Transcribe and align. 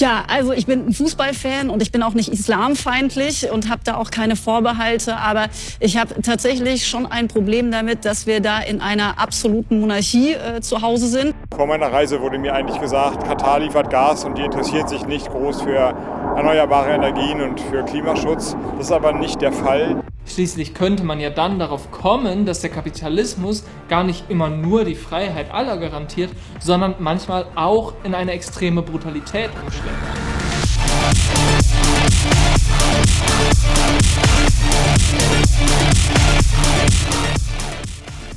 Ja, 0.00 0.22
also 0.28 0.52
ich 0.52 0.66
bin 0.66 0.86
ein 0.86 0.92
Fußballfan 0.92 1.70
und 1.70 1.82
ich 1.82 1.90
bin 1.90 2.04
auch 2.04 2.14
nicht 2.14 2.28
islamfeindlich 2.28 3.50
und 3.50 3.68
habe 3.68 3.80
da 3.82 3.96
auch 3.96 4.12
keine 4.12 4.36
Vorbehalte, 4.36 5.16
aber 5.16 5.46
ich 5.80 5.96
habe 5.96 6.22
tatsächlich 6.22 6.86
schon 6.86 7.04
ein 7.04 7.26
Problem 7.26 7.72
damit, 7.72 8.04
dass 8.04 8.24
wir 8.24 8.40
da 8.40 8.60
in 8.60 8.80
einer 8.80 9.18
absoluten 9.18 9.80
Monarchie 9.80 10.34
äh, 10.34 10.60
zu 10.60 10.82
Hause 10.82 11.08
sind. 11.08 11.34
Vor 11.52 11.66
meiner 11.66 11.92
Reise 11.92 12.20
wurde 12.20 12.38
mir 12.38 12.54
eigentlich 12.54 12.80
gesagt, 12.80 13.26
Katar 13.26 13.58
liefert 13.58 13.90
Gas 13.90 14.24
und 14.24 14.38
die 14.38 14.42
interessiert 14.42 14.88
sich 14.88 15.04
nicht 15.04 15.28
groß 15.30 15.62
für 15.62 15.92
erneuerbare 16.36 16.90
Energien 16.90 17.40
und 17.40 17.60
für 17.60 17.82
Klimaschutz. 17.82 18.56
Das 18.76 18.86
ist 18.86 18.92
aber 18.92 19.12
nicht 19.12 19.40
der 19.40 19.52
Fall. 19.52 20.00
Schließlich 20.28 20.74
könnte 20.74 21.04
man 21.04 21.20
ja 21.20 21.30
dann 21.30 21.58
darauf 21.58 21.90
kommen, 21.90 22.44
dass 22.44 22.60
der 22.60 22.70
Kapitalismus 22.70 23.64
gar 23.88 24.04
nicht 24.04 24.30
immer 24.30 24.48
nur 24.48 24.84
die 24.84 24.94
Freiheit 24.94 25.50
aller 25.50 25.78
garantiert, 25.78 26.30
sondern 26.60 26.94
manchmal 26.98 27.46
auch 27.54 27.94
in 28.04 28.14
eine 28.14 28.32
extreme 28.32 28.82
Brutalität 28.82 29.50
umschlägt. 29.64 29.96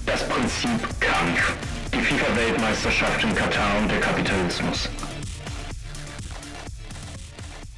Das 0.05 0.27
Prinzip 0.27 0.99
Kampf. 0.99 1.53
Die 1.93 1.99
FIFA-Weltmeisterschaft 1.99 3.23
in 3.23 3.35
Katar 3.35 3.77
und 3.81 3.91
der 3.91 3.99
Kapitalismus. 3.99 4.89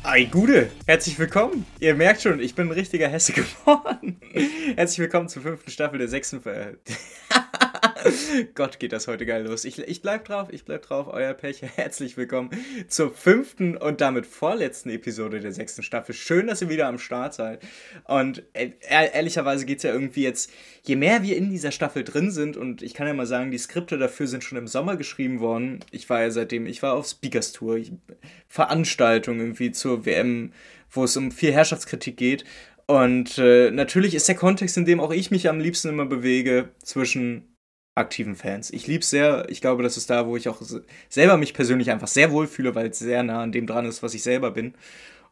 Ei, 0.05 0.25
Gude, 0.25 0.69
herzlich 0.85 1.17
willkommen. 1.17 1.65
Ihr 1.79 1.95
merkt 1.95 2.21
schon, 2.21 2.41
ich 2.41 2.55
bin 2.55 2.67
ein 2.67 2.73
richtiger 2.73 3.07
Hesse 3.07 3.31
geworden. 3.31 4.19
herzlich 4.75 4.99
willkommen 4.99 5.29
zur 5.29 5.43
fünften 5.43 5.71
Staffel 5.71 5.97
der 5.97 6.09
sechsten. 6.09 6.41
Ver 6.41 6.73
Gott, 8.55 8.79
geht 8.79 8.91
das 8.91 9.07
heute 9.07 9.25
geil 9.25 9.45
los. 9.45 9.65
Ich, 9.65 9.79
ich 9.79 10.01
bleib 10.01 10.25
drauf, 10.25 10.49
ich 10.51 10.65
bleib 10.65 10.81
drauf, 10.83 11.07
euer 11.09 11.33
Pech. 11.33 11.61
Herzlich 11.75 12.17
willkommen 12.17 12.49
zur 12.87 13.13
fünften 13.13 13.77
und 13.77 14.01
damit 14.01 14.25
vorletzten 14.25 14.89
Episode 14.89 15.39
der 15.39 15.51
sechsten 15.51 15.83
Staffel. 15.83 16.13
Schön, 16.13 16.47
dass 16.47 16.61
ihr 16.61 16.69
wieder 16.69 16.87
am 16.87 16.97
Start 16.97 17.33
seid. 17.33 17.61
Und 18.05 18.43
äh, 18.53 18.71
ehrlicherweise 18.81 19.65
geht 19.65 19.77
es 19.77 19.83
ja 19.83 19.93
irgendwie 19.93 20.23
jetzt, 20.23 20.51
je 20.83 20.95
mehr 20.95 21.23
wir 21.23 21.37
in 21.37 21.49
dieser 21.49 21.71
Staffel 21.71 22.03
drin 22.03 22.31
sind, 22.31 22.57
und 22.57 22.81
ich 22.81 22.93
kann 22.93 23.07
ja 23.07 23.13
mal 23.13 23.25
sagen, 23.25 23.51
die 23.51 23.57
Skripte 23.57 23.97
dafür 23.97 24.27
sind 24.27 24.43
schon 24.43 24.57
im 24.57 24.67
Sommer 24.67 24.97
geschrieben 24.97 25.39
worden. 25.39 25.79
Ich 25.91 26.09
war 26.09 26.21
ja 26.21 26.31
seitdem, 26.31 26.65
ich 26.65 26.81
war 26.83 26.93
auf 26.93 27.07
Speakers 27.07 27.53
Tour, 27.53 27.79
Veranstaltung 28.47 29.39
irgendwie 29.39 29.71
zur 29.71 30.05
WM, 30.05 30.51
wo 30.91 31.03
es 31.05 31.15
um 31.15 31.31
viel 31.31 31.53
Herrschaftskritik 31.53 32.17
geht. 32.17 32.43
Und 32.85 33.37
äh, 33.37 33.71
natürlich 33.71 34.13
ist 34.13 34.27
der 34.27 34.35
Kontext, 34.35 34.75
in 34.77 34.85
dem 34.85 34.99
auch 34.99 35.11
ich 35.11 35.31
mich 35.31 35.47
am 35.47 35.59
liebsten 35.59 35.87
immer 35.89 36.05
bewege, 36.05 36.69
zwischen 36.83 37.52
aktiven 37.95 38.35
Fans. 38.35 38.71
Ich 38.71 38.87
liebe 38.87 39.01
es 39.01 39.09
sehr. 39.09 39.45
Ich 39.49 39.61
glaube, 39.61 39.83
das 39.83 39.97
ist 39.97 40.09
da, 40.09 40.27
wo 40.27 40.35
ich 40.37 40.49
auch 40.49 40.61
selber 41.09 41.37
mich 41.37 41.53
persönlich 41.53 41.91
einfach 41.91 42.07
sehr 42.07 42.31
wohl 42.31 42.47
fühle, 42.47 42.75
weil 42.75 42.87
es 42.87 42.99
sehr 42.99 43.23
nah 43.23 43.43
an 43.43 43.51
dem 43.51 43.67
dran 43.67 43.85
ist, 43.85 44.03
was 44.03 44.13
ich 44.13 44.23
selber 44.23 44.51
bin. 44.51 44.73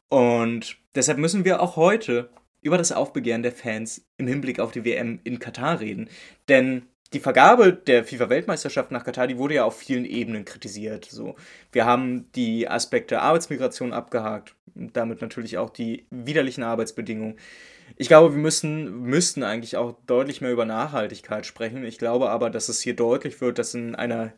Und 0.09 0.78
deshalb 0.95 1.18
müssen 1.18 1.45
wir 1.45 1.62
auch 1.62 1.76
heute 1.76 2.30
über 2.62 2.78
das 2.78 2.92
Aufbegehren 2.92 3.44
der 3.44 3.52
Fans 3.52 4.06
im 4.18 4.28
Hinblick 4.28 4.59
auf 4.59 4.72
die 4.72 4.86
WM 4.86 5.20
in 5.23 5.40
Katar 5.40 5.80
reden. 5.80 6.09
Denn 6.48 6.84
die 7.14 7.20
Vergabe 7.20 7.73
der 7.73 8.06
FIFA-Weltmeisterschaft 8.06 8.92
nach 8.92 9.04
Katar, 9.04 9.28
die 9.28 9.38
wurde 9.38 9.56
ja 9.56 9.66
auf 9.66 9.78
vielen 9.78 10.06
Ebenen 10.06 10.45
kritisiert. 10.45 11.06
So, 11.06 11.36
wir 11.72 11.86
haben 11.86 12.31
die 12.34 12.70
Aspekte 12.70 13.22
Arbeitsmigration 13.22 13.92
abgehakt, 13.92 14.56
damit 14.76 15.22
natürlich 15.22 15.58
auch 15.58 15.70
die 15.70 16.06
widerlichen 16.09 16.64
Arbeitsbedingungen. 16.64 17.38
Ich 17.98 18.08
glaube, 18.08 18.34
wir 18.34 18.42
müssen, 18.42 19.02
müssten 19.02 19.44
eigentlich 19.44 19.76
auch 19.76 19.95
deutlich 20.08 20.40
mehr 20.40 20.53
über 20.53 20.66
Nachhaltigkeit 20.66 21.45
sprechen. 21.45 21.84
Ich 21.84 21.98
glaube 21.98 22.30
aber, 22.30 22.50
dass 22.50 22.70
es 22.70 22.81
hier 22.81 22.95
deutlich 22.95 23.42
wird, 23.42 23.59
dass 23.59 23.73
in 23.73 23.96
einer, 23.96 24.31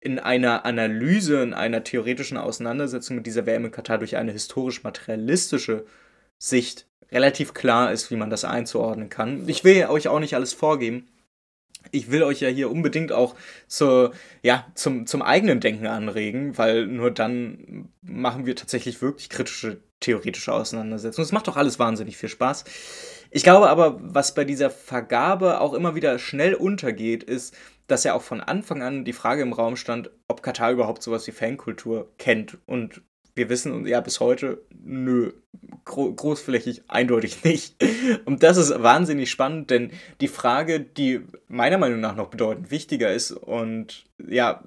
in 0.00 0.18
einer 0.18 0.64
Analyse, 0.64 1.40
in 1.42 1.54
einer 1.54 1.84
theoretischen 1.84 2.36
Auseinandersetzung 2.36 3.14
mit 3.14 3.26
dieser 3.26 3.46
WM 3.46 3.66
in 3.66 3.70
Katar 3.70 3.98
durch 3.98 4.16
eine 4.16 4.32
historisch-materialistische 4.32 5.86
Sicht 6.36 6.86
relativ 7.12 7.54
klar 7.54 7.92
ist, 7.92 8.10
wie 8.10 8.16
man 8.16 8.30
das 8.30 8.44
einzuordnen 8.44 9.08
kann. 9.08 9.48
Ich 9.48 9.62
will 9.62 9.86
euch 9.86 10.08
auch 10.08 10.20
nicht 10.20 10.34
alles 10.34 10.52
vorgeben. 10.52 11.06
Ich 11.90 12.10
will 12.10 12.22
euch 12.22 12.40
ja 12.40 12.48
hier 12.48 12.70
unbedingt 12.70 13.12
auch 13.12 13.34
zur, 13.66 14.12
ja, 14.42 14.66
zum, 14.74 15.06
zum 15.06 15.22
eigenen 15.22 15.60
Denken 15.60 15.86
anregen, 15.86 16.56
weil 16.58 16.86
nur 16.86 17.10
dann 17.10 17.88
machen 18.02 18.46
wir 18.46 18.56
tatsächlich 18.56 19.02
wirklich 19.02 19.28
kritische 19.28 19.80
theoretische 20.00 20.52
Auseinandersetzung. 20.52 21.24
Es 21.24 21.32
macht 21.32 21.48
doch 21.48 21.56
alles 21.56 21.78
wahnsinnig 21.78 22.16
viel 22.16 22.28
Spaß. 22.28 22.64
Ich 23.30 23.42
glaube 23.42 23.68
aber, 23.68 23.98
was 24.00 24.34
bei 24.34 24.44
dieser 24.44 24.70
Vergabe 24.70 25.60
auch 25.60 25.74
immer 25.74 25.94
wieder 25.94 26.18
schnell 26.18 26.54
untergeht, 26.54 27.22
ist, 27.22 27.54
dass 27.88 28.04
ja 28.04 28.14
auch 28.14 28.22
von 28.22 28.40
Anfang 28.40 28.82
an 28.82 29.04
die 29.04 29.12
Frage 29.12 29.42
im 29.42 29.52
Raum 29.52 29.76
stand, 29.76 30.10
ob 30.28 30.42
Katar 30.42 30.72
überhaupt 30.72 31.02
sowas 31.02 31.26
wie 31.26 31.32
Fankultur 31.32 32.12
kennt. 32.18 32.58
Und 32.66 33.02
wir 33.38 33.48
wissen 33.48 33.86
ja 33.86 34.00
bis 34.00 34.20
heute, 34.20 34.60
nö, 34.84 35.32
gro 35.84 36.12
großflächig 36.12 36.82
eindeutig 36.88 37.44
nicht. 37.44 37.74
Und 38.26 38.42
das 38.42 38.58
ist 38.58 38.82
wahnsinnig 38.82 39.30
spannend, 39.30 39.70
denn 39.70 39.92
die 40.20 40.28
Frage, 40.28 40.80
die 40.80 41.20
meiner 41.48 41.78
Meinung 41.78 42.00
nach 42.00 42.16
noch 42.16 42.28
bedeutend 42.28 42.70
wichtiger 42.70 43.12
ist 43.12 43.32
und 43.32 44.04
ja, 44.28 44.62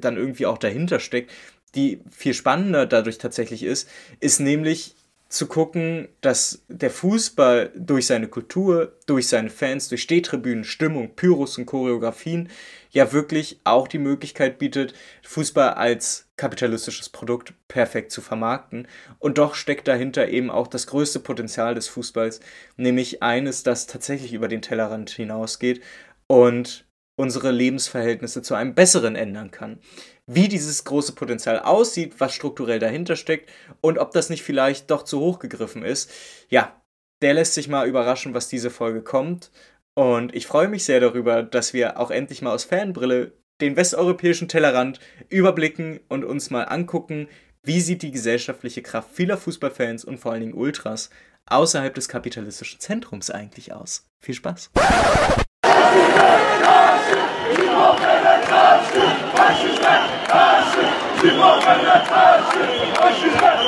dann 0.00 0.16
irgendwie 0.16 0.46
auch 0.46 0.58
dahinter 0.58 1.00
steckt, 1.00 1.30
die 1.74 2.00
viel 2.10 2.34
spannender 2.34 2.86
dadurch 2.86 3.18
tatsächlich 3.18 3.62
ist, 3.62 3.88
ist 4.20 4.40
nämlich 4.40 4.94
zu 5.30 5.46
gucken, 5.46 6.08
dass 6.20 6.64
der 6.66 6.90
Fußball 6.90 7.70
durch 7.76 8.06
seine 8.06 8.26
Kultur, 8.26 8.98
durch 9.06 9.28
seine 9.28 9.48
Fans, 9.48 9.88
durch 9.88 10.02
Stehtribünen, 10.02 10.64
Stimmung, 10.64 11.14
Pyros 11.14 11.56
und 11.56 11.66
Choreografien 11.66 12.48
ja 12.90 13.12
wirklich 13.12 13.60
auch 13.62 13.86
die 13.86 13.98
Möglichkeit 13.98 14.58
bietet, 14.58 14.92
Fußball 15.22 15.74
als 15.74 16.28
kapitalistisches 16.36 17.08
Produkt 17.10 17.54
perfekt 17.68 18.10
zu 18.10 18.20
vermarkten. 18.20 18.88
Und 19.20 19.38
doch 19.38 19.54
steckt 19.54 19.86
dahinter 19.86 20.28
eben 20.28 20.50
auch 20.50 20.66
das 20.66 20.88
größte 20.88 21.20
Potenzial 21.20 21.76
des 21.76 21.86
Fußballs, 21.86 22.40
nämlich 22.76 23.22
eines, 23.22 23.62
das 23.62 23.86
tatsächlich 23.86 24.32
über 24.32 24.48
den 24.48 24.62
Tellerrand 24.62 25.10
hinausgeht 25.10 25.80
und 26.26 26.84
unsere 27.20 27.50
Lebensverhältnisse 27.50 28.42
zu 28.42 28.54
einem 28.54 28.74
besseren 28.74 29.14
ändern 29.14 29.50
kann 29.50 29.78
wie 30.32 30.46
dieses 30.46 30.84
große 30.84 31.14
Potenzial 31.14 31.58
aussieht, 31.58 32.14
was 32.18 32.32
strukturell 32.32 32.78
dahinter 32.78 33.16
steckt 33.16 33.50
und 33.80 33.98
ob 33.98 34.12
das 34.12 34.30
nicht 34.30 34.44
vielleicht 34.44 34.88
doch 34.90 35.02
zu 35.02 35.18
hoch 35.18 35.40
gegriffen 35.40 35.82
ist. 35.82 36.08
Ja, 36.48 36.80
der 37.20 37.34
lässt 37.34 37.54
sich 37.54 37.68
mal 37.68 37.88
überraschen, 37.88 38.32
was 38.32 38.46
diese 38.46 38.70
Folge 38.70 39.02
kommt. 39.02 39.50
Und 39.94 40.32
ich 40.32 40.46
freue 40.46 40.68
mich 40.68 40.84
sehr 40.84 41.00
darüber, 41.00 41.42
dass 41.42 41.74
wir 41.74 41.98
auch 41.98 42.12
endlich 42.12 42.42
mal 42.42 42.54
aus 42.54 42.62
Fanbrille 42.62 43.32
den 43.60 43.74
westeuropäischen 43.74 44.46
Tellerrand 44.46 45.00
überblicken 45.28 45.98
und 46.08 46.24
uns 46.24 46.50
mal 46.50 46.62
angucken, 46.62 47.28
wie 47.64 47.80
sieht 47.80 48.02
die 48.02 48.12
gesellschaftliche 48.12 48.82
Kraft 48.82 49.10
vieler 49.12 49.36
Fußballfans 49.36 50.04
und 50.04 50.18
vor 50.18 50.30
allen 50.30 50.42
Dingen 50.42 50.54
Ultras 50.54 51.10
außerhalb 51.46 51.92
des 51.92 52.08
kapitalistischen 52.08 52.78
Zentrums 52.78 53.30
eigentlich 53.30 53.72
aus. 53.72 54.08
Viel 54.20 54.36
Spaß! 54.36 54.70
Faşistler 55.90 56.40
karşı! 56.62 57.18
Faşistler 59.36 60.02
karşı! 60.28 60.82
Faşistler 63.00 63.42
karşı! 63.42 63.59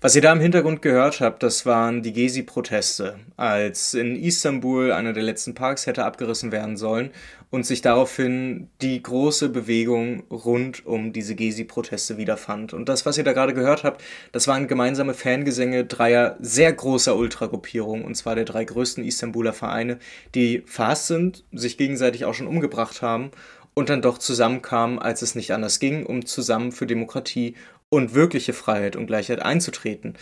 Was 0.00 0.14
ihr 0.14 0.22
da 0.22 0.32
im 0.32 0.38
Hintergrund 0.38 0.80
gehört 0.80 1.20
habt, 1.20 1.42
das 1.42 1.66
waren 1.66 2.02
die 2.02 2.12
Gezi-Proteste, 2.12 3.18
als 3.36 3.94
in 3.94 4.14
Istanbul 4.14 4.92
einer 4.92 5.12
der 5.12 5.24
letzten 5.24 5.54
Parks 5.54 5.88
hätte 5.88 6.04
abgerissen 6.04 6.52
werden 6.52 6.76
sollen 6.76 7.10
und 7.50 7.66
sich 7.66 7.82
daraufhin 7.82 8.70
die 8.80 9.02
große 9.02 9.48
Bewegung 9.48 10.22
rund 10.30 10.86
um 10.86 11.12
diese 11.12 11.34
Gezi-Proteste 11.34 12.16
wiederfand. 12.16 12.74
Und 12.74 12.88
das, 12.88 13.06
was 13.06 13.18
ihr 13.18 13.24
da 13.24 13.32
gerade 13.32 13.54
gehört 13.54 13.82
habt, 13.82 14.04
das 14.30 14.46
waren 14.46 14.68
gemeinsame 14.68 15.14
Fangesänge 15.14 15.84
dreier 15.84 16.36
sehr 16.38 16.72
großer 16.72 17.16
Ultragruppierungen, 17.16 18.04
und 18.04 18.14
zwar 18.14 18.36
der 18.36 18.44
drei 18.44 18.62
größten 18.62 19.02
Istanbuler 19.02 19.52
Vereine, 19.52 19.98
die 20.32 20.62
fast 20.64 21.08
sind, 21.08 21.42
sich 21.50 21.76
gegenseitig 21.76 22.24
auch 22.24 22.34
schon 22.34 22.46
umgebracht 22.46 23.02
haben 23.02 23.32
und 23.74 23.88
dann 23.88 24.02
doch 24.02 24.18
zusammenkamen, 24.18 24.98
als 24.98 25.22
es 25.22 25.34
nicht 25.36 25.52
anders 25.52 25.78
ging, 25.78 26.06
um 26.06 26.24
zusammen 26.26 26.72
für 26.72 26.86
Demokratie 26.86 27.54
und 27.90 28.14
wirkliche 28.14 28.52
Freiheit 28.52 28.96
und 28.96 29.06
Gleichheit 29.06 29.40
einzutreten. 29.40 30.14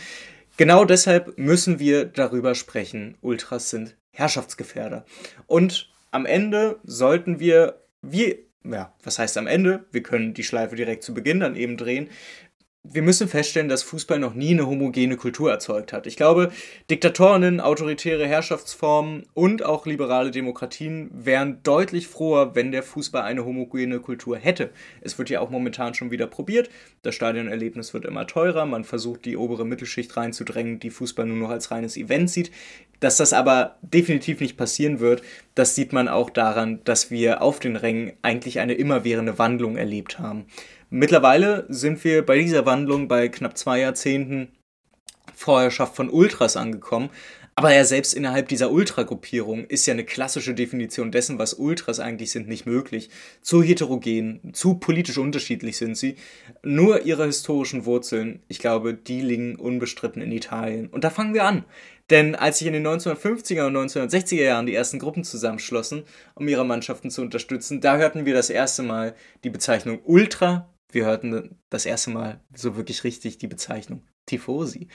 Genau 0.57 0.85
deshalb 0.85 1.37
müssen 1.37 1.79
wir 1.79 2.05
darüber 2.05 2.55
sprechen. 2.55 3.15
Ultras 3.21 3.69
sind 3.69 3.95
Herrschaftsgefährder. 4.11 5.05
Und 5.45 5.89
am 6.11 6.25
Ende 6.25 6.79
sollten 6.83 7.39
wir, 7.39 7.81
wie, 8.01 8.45
ja, 8.63 8.93
was 9.03 9.19
heißt 9.19 9.37
am 9.37 9.47
Ende? 9.47 9.85
Wir 9.91 10.01
können 10.01 10.33
die 10.33 10.43
Schleife 10.43 10.75
direkt 10.75 11.03
zu 11.03 11.13
Beginn 11.13 11.39
dann 11.39 11.55
eben 11.55 11.77
drehen. 11.77 12.09
Wir 12.91 13.01
müssen 13.01 13.27
feststellen, 13.27 13.69
dass 13.69 13.83
Fußball 13.83 14.19
noch 14.19 14.33
nie 14.33 14.51
eine 14.51 14.67
homogene 14.67 15.17
Kultur 15.17 15.51
erzeugt 15.51 15.93
hat. 15.93 16.07
Ich 16.07 16.15
glaube, 16.15 16.51
Diktatorinnen, 16.89 17.59
autoritäre 17.59 18.27
Herrschaftsformen 18.27 19.25
und 19.33 19.63
auch 19.63 19.85
liberale 19.85 20.31
Demokratien 20.31 21.09
wären 21.13 21.61
deutlich 21.63 22.07
froher, 22.07 22.55
wenn 22.55 22.71
der 22.71 22.83
Fußball 22.83 23.23
eine 23.23 23.45
homogene 23.45 23.99
Kultur 23.99 24.37
hätte. 24.37 24.71
Es 25.01 25.17
wird 25.17 25.29
ja 25.29 25.41
auch 25.41 25.49
momentan 25.49 25.93
schon 25.93 26.11
wieder 26.11 26.27
probiert. 26.27 26.69
Das 27.01 27.15
Stadionerlebnis 27.15 27.93
wird 27.93 28.05
immer 28.05 28.27
teurer. 28.27 28.65
Man 28.65 28.83
versucht, 28.83 29.25
die 29.25 29.37
obere 29.37 29.65
Mittelschicht 29.65 30.15
reinzudrängen, 30.15 30.79
die 30.79 30.89
Fußball 30.89 31.25
nur 31.25 31.37
noch 31.37 31.49
als 31.49 31.71
reines 31.71 31.97
Event 31.97 32.29
sieht. 32.29 32.51
Dass 32.99 33.17
das 33.17 33.31
aber 33.31 33.77
definitiv 33.81 34.39
nicht 34.39 34.57
passieren 34.57 34.99
wird, 34.99 35.21
das 35.53 35.75
sieht 35.75 35.93
man 35.93 36.07
auch 36.07 36.31
daran, 36.31 36.81
dass 36.83 37.11
wir 37.11 37.43
auf 37.43 37.59
den 37.59 37.75
Rängen 37.75 38.13
eigentlich 38.23 38.59
eine 38.59 38.73
immerwährende 38.73 39.37
Wandlung 39.37 39.77
erlebt 39.77 40.17
haben. 40.17 40.45
Mittlerweile 40.89 41.65
sind 41.67 42.03
wir 42.03 42.25
bei 42.25 42.37
dieser 42.37 42.65
Wandlung 42.65 43.07
bei 43.07 43.27
knapp 43.27 43.57
zwei 43.57 43.79
Jahrzehnten 43.81 44.49
Vorherrschaft 45.33 45.95
von 45.95 46.09
Ultras 46.09 46.55
angekommen. 46.55 47.09
Aber 47.55 47.73
ja, 47.73 47.83
selbst 47.83 48.13
innerhalb 48.13 48.47
dieser 48.49 48.71
Ultragruppierung 48.71 49.65
ist 49.65 49.87
ja 49.87 49.93
eine 49.93 50.05
klassische 50.05 50.53
Definition 50.53 51.11
dessen, 51.11 51.39
was 51.39 51.55
Ultras 51.55 51.99
eigentlich 51.99 52.29
sind, 52.29 52.47
nicht 52.47 52.67
möglich. 52.67 53.09
Zu 53.41 53.63
heterogen, 53.63 54.53
zu 54.53 54.75
politisch 54.75 55.17
unterschiedlich 55.17 55.75
sind 55.75 55.97
sie. 55.97 56.17
Nur 56.61 57.01
ihre 57.01 57.25
historischen 57.25 57.85
Wurzeln, 57.85 58.43
ich 58.47 58.59
glaube, 58.59 58.93
die 58.93 59.21
liegen 59.21 59.55
unbestritten 59.55 60.21
in 60.21 60.31
Italien. 60.31 60.87
Und 60.87 61.03
da 61.03 61.09
fangen 61.09 61.33
wir 61.33 61.45
an. 61.45 61.65
Denn 62.11 62.35
als 62.35 62.59
sich 62.59 62.67
in 62.67 62.73
den 62.73 62.85
1950er 62.85 63.65
und 63.65 63.75
1960er 63.75 64.43
Jahren 64.43 64.67
die 64.67 64.75
ersten 64.75 64.99
Gruppen 64.99 65.23
zusammenschlossen, 65.23 66.03
um 66.35 66.47
ihre 66.47 66.63
Mannschaften 66.63 67.09
zu 67.09 67.23
unterstützen, 67.23 67.81
da 67.81 67.97
hörten 67.97 68.25
wir 68.27 68.35
das 68.35 68.51
erste 68.51 68.83
Mal 68.83 69.15
die 69.43 69.49
Bezeichnung 69.49 69.99
Ultra 70.05 70.69
wir 70.91 71.05
hörten 71.05 71.57
das 71.69 71.85
erste 71.85 72.09
Mal 72.09 72.41
so 72.53 72.75
wirklich 72.75 73.03
richtig 73.03 73.37
die 73.37 73.47
Bezeichnung 73.47 74.03
Tifosi. 74.25 74.87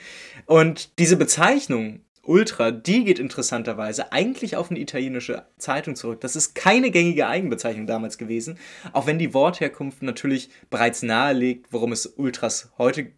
Und 0.45 0.97
diese 0.99 1.17
Bezeichnung 1.17 2.01
Ultra, 2.25 2.71
die 2.71 3.03
geht 3.03 3.19
interessanterweise 3.19 4.13
eigentlich 4.13 4.55
auf 4.55 4.71
eine 4.71 4.79
italienische 4.79 5.45
Zeitung 5.57 5.97
zurück. 5.97 6.21
Das 6.21 6.37
ist 6.37 6.55
keine 6.55 6.89
gängige 6.89 7.27
Eigenbezeichnung 7.27 7.85
damals 7.85 8.17
gewesen, 8.17 8.57
auch 8.93 9.07
wenn 9.07 9.19
die 9.19 9.33
Wortherkunft 9.33 10.01
natürlich 10.03 10.49
bereits 10.69 11.03
nahelegt, 11.03 11.67
worum 11.71 11.91
es 11.91 12.05
Ultras 12.05 12.71
heute 12.77 13.11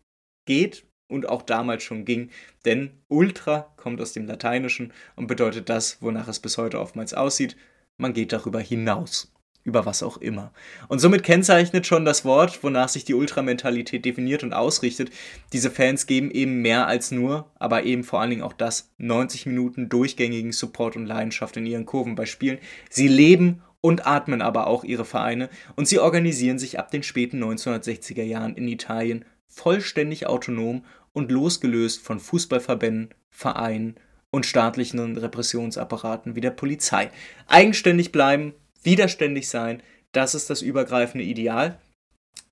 geht 0.45 0.88
und 1.07 1.30
auch 1.30 1.44
damals 1.44 1.83
schon 1.83 2.04
ging. 2.04 2.31
Denn 2.66 3.00
Ultra 3.07 3.72
kommt 3.77 4.01
aus 4.01 4.13
dem 4.13 4.25
Lateinischen 4.25 4.92
und 5.16 5.27
bedeutet 5.27 5.69
das, 5.69 6.01
wonach 6.01 6.27
es 6.27 6.39
bis 6.39 6.57
heute 6.57 6.80
oftmals 6.80 7.13
aussieht. 7.13 7.56
Man 7.98 8.13
geht 8.13 8.33
darüber 8.33 8.60
hinaus 8.60 9.34
über 9.65 9.85
was 9.85 10.03
auch 10.03 10.17
immer. 10.17 10.53
Und 10.88 11.00
somit 11.00 11.23
kennzeichnet 11.23 11.85
schon 11.85 12.06
das 12.06 12.23
Wort, 12.23 12.63
wonach 12.63 12.88
sich 12.88 13.03
die 13.03 13.15
Ultramentalität 13.15 14.06
definiert 14.06 14.44
und 14.44 14.53
ausrichtet. 14.53 15.09
Diese 15.51 15.71
Fans 15.71 16.06
geben 16.06 16.31
eben 16.31 16.62
mehr 16.62 16.88
als 16.88 17.12
nur, 17.12 17.51
aber 17.56 17.83
eben 17.83 18.03
vor 18.03 18.21
allen 18.21 18.29
Dingen 18.29 18.44
auch 18.44 18.53
das 18.53 18.94
90 19.00 19.47
Minuten 19.47 19.89
durchgängigen 19.89 20.51
Support 20.51 20.95
und 20.95 21.07
Leidenschaft 21.07 21.57
in 21.57 21.65
ihren 21.65 21.88
Kurven 21.88 22.15
bei 22.15 22.27
Spielen. 22.27 22.59
Sie 22.89 23.07
leben 23.07 23.63
und 23.81 24.07
atmen 24.07 24.41
aber 24.41 24.67
auch 24.67 24.83
ihre 24.83 25.06
Vereine 25.06 25.50
und 25.75 25.88
sie 25.88 26.00
organisieren 26.00 26.59
sich 26.59 26.79
ab 26.79 26.91
den 26.91 27.03
späten 27.03 27.44
1960er 27.44 28.23
Jahren 28.23 28.56
in 28.56 28.67
Italien 28.67 29.25
vollständig 29.47 30.27
autonom 30.27 30.85
und 31.12 31.31
losgelöst 31.31 32.01
von 32.01 32.19
Fußballverbänden, 32.19 33.13
Vereinen 33.29 33.95
und 34.31 34.45
staatlichen 34.45 35.17
Repressionsapparaten 35.17 36.35
wie 36.35 36.41
der 36.41 36.51
Polizei. 36.51 37.09
Eigenständig 37.47 38.12
bleiben, 38.12 38.53
widerständig 38.85 39.49
sein, 39.49 39.81
das 40.11 40.35
ist 40.35 40.49
das 40.49 40.61
übergreifende 40.61 41.25
Ideal. 41.25 41.79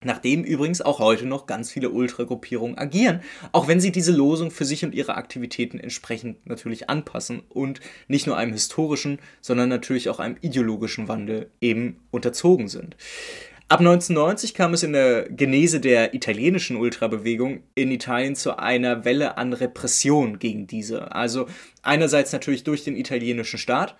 Nachdem 0.05 0.43
übrigens 0.43 0.81
auch 0.81 0.99
heute 0.99 1.25
noch 1.25 1.45
ganz 1.45 1.71
viele 1.71 1.89
Ultragruppierungen 1.89 2.77
agieren, 2.77 3.21
auch 3.51 3.67
wenn 3.67 3.79
sie 3.79 3.91
diese 3.91 4.11
Losung 4.11 4.51
für 4.51 4.65
sich 4.65 4.83
und 4.83 4.93
ihre 4.93 5.15
Aktivitäten 5.15 5.79
entsprechend 5.79 6.45
natürlich 6.45 6.89
anpassen 6.89 7.41
und 7.47 7.79
nicht 8.07 8.27
nur 8.27 8.37
einem 8.37 8.51
historischen, 8.51 9.19
sondern 9.41 9.69
natürlich 9.69 10.09
auch 10.09 10.19
einem 10.19 10.35
ideologischen 10.41 11.07
Wandel 11.07 11.49
eben 11.61 12.01
unterzogen 12.11 12.67
sind. 12.67 12.97
Ab 13.69 13.79
1990 13.79 14.53
kam 14.53 14.73
es 14.73 14.83
in 14.83 14.93
der 14.93 15.29
Genese 15.29 15.79
der 15.79 16.13
italienischen 16.13 16.75
Ultrabewegung 16.75 17.63
in 17.75 17.89
Italien 17.91 18.35
zu 18.35 18.59
einer 18.59 19.05
Welle 19.05 19.37
an 19.37 19.53
Repression 19.53 20.37
gegen 20.37 20.67
diese. 20.67 21.15
Also 21.15 21.47
einerseits 21.81 22.33
natürlich 22.33 22.65
durch 22.65 22.83
den 22.83 22.97
italienischen 22.97 23.57
Staat, 23.57 23.95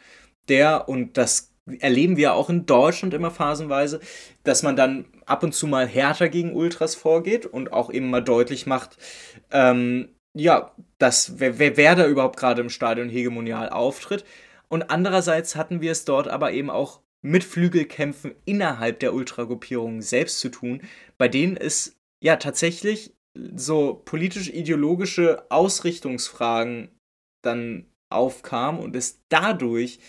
der, 0.49 0.89
und 0.89 1.17
das 1.17 1.52
erleben 1.79 2.17
wir 2.17 2.33
auch 2.33 2.49
in 2.49 2.65
Deutschland 2.65 3.13
immer 3.13 3.31
phasenweise, 3.31 3.99
dass 4.43 4.63
man 4.63 4.75
dann 4.75 5.05
ab 5.25 5.43
und 5.43 5.53
zu 5.53 5.67
mal 5.67 5.87
härter 5.87 6.29
gegen 6.29 6.53
Ultras 6.53 6.95
vorgeht 6.95 7.45
und 7.45 7.71
auch 7.71 7.91
eben 7.91 8.09
mal 8.09 8.23
deutlich 8.23 8.65
macht, 8.65 8.97
ähm, 9.51 10.09
ja, 10.35 10.71
dass 10.97 11.39
wer, 11.39 11.59
wer, 11.59 11.77
wer 11.77 11.95
da 11.95 12.07
überhaupt 12.07 12.37
gerade 12.37 12.61
im 12.61 12.69
Stadion 12.69 13.09
hegemonial 13.09 13.69
auftritt. 13.69 14.25
Und 14.67 14.89
andererseits 14.89 15.55
hatten 15.55 15.81
wir 15.81 15.91
es 15.91 16.05
dort 16.05 16.27
aber 16.27 16.51
eben 16.51 16.69
auch 16.69 17.01
mit 17.21 17.43
Flügelkämpfen 17.43 18.35
innerhalb 18.45 18.99
der 18.99 19.13
Ultragruppierungen 19.13 20.01
selbst 20.01 20.39
zu 20.39 20.49
tun, 20.49 20.81
bei 21.17 21.27
denen 21.27 21.55
es 21.55 21.95
ja 22.21 22.35
tatsächlich 22.35 23.13
so 23.55 24.01
politisch-ideologische 24.05 25.49
Ausrichtungsfragen 25.49 26.89
dann 27.41 27.85
aufkam 28.09 28.79
und 28.79 28.95
es 28.95 29.21
dadurch 29.29 29.99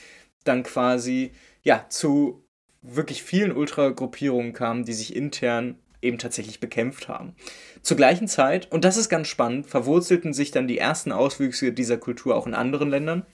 dann 0.44 0.62
quasi 0.62 1.32
ja 1.62 1.87
zu 1.88 2.46
wirklich 2.82 3.23
vielen 3.23 3.52
Ultragruppierungen 3.52 4.52
kam, 4.52 4.85
die 4.85 4.93
sich 4.93 5.17
intern 5.17 5.79
eben 6.02 6.19
tatsächlich 6.19 6.61
bekämpft 6.61 7.08
haben. 7.08 7.35
Zur 7.82 7.96
gleichen 7.96 8.29
Zeit, 8.29 8.70
und 8.70 8.85
das 8.85 8.96
ist 8.96 9.08
ganz 9.08 9.26
spannend, 9.26 9.67
verwurzelten 9.67 10.35
sich 10.35 10.50
dann 10.50 10.69
die 10.69 10.79
ersten 10.79 11.12
Auswüchse 11.12 11.73
dieser 11.73 11.96
Kultur 11.96 12.37
auch 12.37 12.46
in 12.46 12.55
anderen 12.55 12.91
Ländern, 12.91 13.26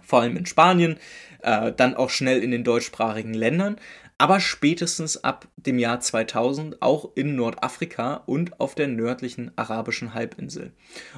vor 0.00 0.20
allem 0.22 0.36
in 0.36 0.46
Spanien, 0.46 0.98
äh, 1.42 1.72
dann 1.72 1.94
auch 1.94 2.10
schnell 2.10 2.42
in 2.42 2.52
den 2.52 2.64
deutschsprachigen 2.64 3.34
Ländern, 3.34 3.76
aber 4.18 4.38
spätestens 4.38 5.24
ab 5.24 5.48
dem 5.56 5.78
Jahr 5.78 6.00
2000 6.00 6.82
auch 6.82 7.10
in 7.16 7.36
Nordafrika 7.36 8.22
und 8.26 8.60
auf 8.60 8.74
der 8.74 8.86
nördlichen 8.86 9.50
arabischen 9.56 10.14
Halbinsel. 10.14 10.72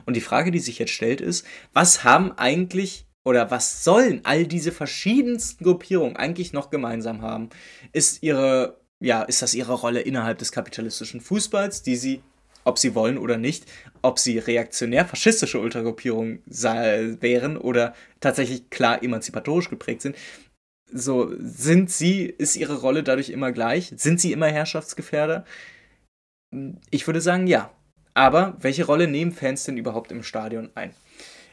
Und 0.07 0.15
die 0.15 0.21
Frage, 0.21 0.51
die 0.51 0.61
sich 0.61 0.79
jetzt 0.79 0.93
stellt, 0.93 1.21
ist, 1.21 1.47
was 1.73 2.05
haben 2.05 2.33
eigentlich 2.39 3.07
oder 3.25 3.51
was 3.51 3.85
sollen 3.85 4.21
all 4.25 4.47
diese 4.47 4.73
verschiedensten 4.73 5.65
Gruppierungen 5.65 6.17
eigentlich 6.17 6.53
noch 6.53 6.71
gemeinsam 6.71 7.23
haben? 7.23 7.51
Ist 7.93 8.23
ihre, 8.23 8.81
ja, 9.01 9.23
ist 9.23 9.43
das 9.43 9.55
ihre 9.55 9.75
Rolle 9.75 10.01
innerhalb 10.01 10.39
des 10.39 10.53
kapitalistischen 10.53 11.21
Fußballs, 11.21 11.83
die 11.83 11.97
sie, 11.97 12.23
ob 12.65 12.79
sie 12.79 12.95
wollen 12.95 13.19
oder 13.19 13.39
nicht, 13.39 13.67
ob 14.03 14.19
sie 14.19 14.39
reaktionär 14.39 15.05
faschistische 15.07 15.61
Ultragruppierungen 15.61 16.43
wären 16.47 17.57
oder 17.57 17.95
tatsächlich 18.21 18.71
klar 18.71 19.03
emanzipatorisch 19.03 19.71
geprägt 19.71 20.03
sind? 20.03 20.17
So, 20.95 21.33
sind 21.39 21.91
sie, 21.91 22.25
ist 22.25 22.57
ihre 22.57 22.81
Rolle 22.81 23.03
dadurch 23.03 23.31
immer 23.31 23.53
gleich? 23.53 23.93
Sind 23.97 24.21
sie 24.21 24.33
immer 24.33 24.49
Herrschaftsgefährder? 24.49 25.45
Ich 26.91 27.07
würde 27.07 27.21
sagen, 27.21 27.47
ja. 27.47 27.73
Aber 28.15 28.59
welche 28.61 28.85
Rolle 28.85 29.09
nehmen 29.09 29.33
Fans 29.33 29.65
denn 29.65 29.79
überhaupt 29.79 30.13
im 30.13 30.23
Stadion 30.23 30.71
ein? 30.75 30.93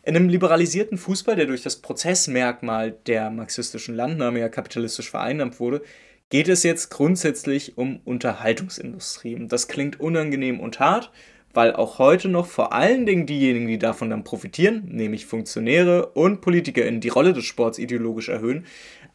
In 0.03 0.15
einem 0.15 0.29
liberalisierten 0.29 0.97
Fußball, 0.97 1.35
der 1.35 1.45
durch 1.45 1.61
das 1.61 1.77
Prozessmerkmal 1.77 2.91
der 3.05 3.29
marxistischen 3.29 3.95
Landnahme 3.95 4.39
ja 4.39 4.49
kapitalistisch 4.49 5.09
vereinnahmt 5.09 5.59
wurde, 5.59 5.81
geht 6.29 6.47
es 6.47 6.63
jetzt 6.63 6.89
grundsätzlich 6.89 7.77
um 7.77 7.99
Unterhaltungsindustrie. 8.05 9.37
Das 9.47 9.67
klingt 9.67 9.99
unangenehm 9.99 10.59
und 10.59 10.79
hart, 10.79 11.11
weil 11.53 11.73
auch 11.73 11.97
heute 11.97 12.29
noch 12.29 12.45
vor 12.45 12.71
allen 12.71 13.05
Dingen 13.05 13.25
diejenigen, 13.25 13.67
die 13.67 13.79
davon 13.79 14.11
dann 14.11 14.23
profitieren, 14.23 14.83
nämlich 14.87 15.25
Funktionäre 15.25 16.07
und 16.07 16.41
PolitikerInnen, 16.41 17.01
die 17.01 17.09
Rolle 17.09 17.33
des 17.33 17.45
Sports 17.45 17.79
ideologisch 17.79 18.29
erhöhen. 18.29 18.65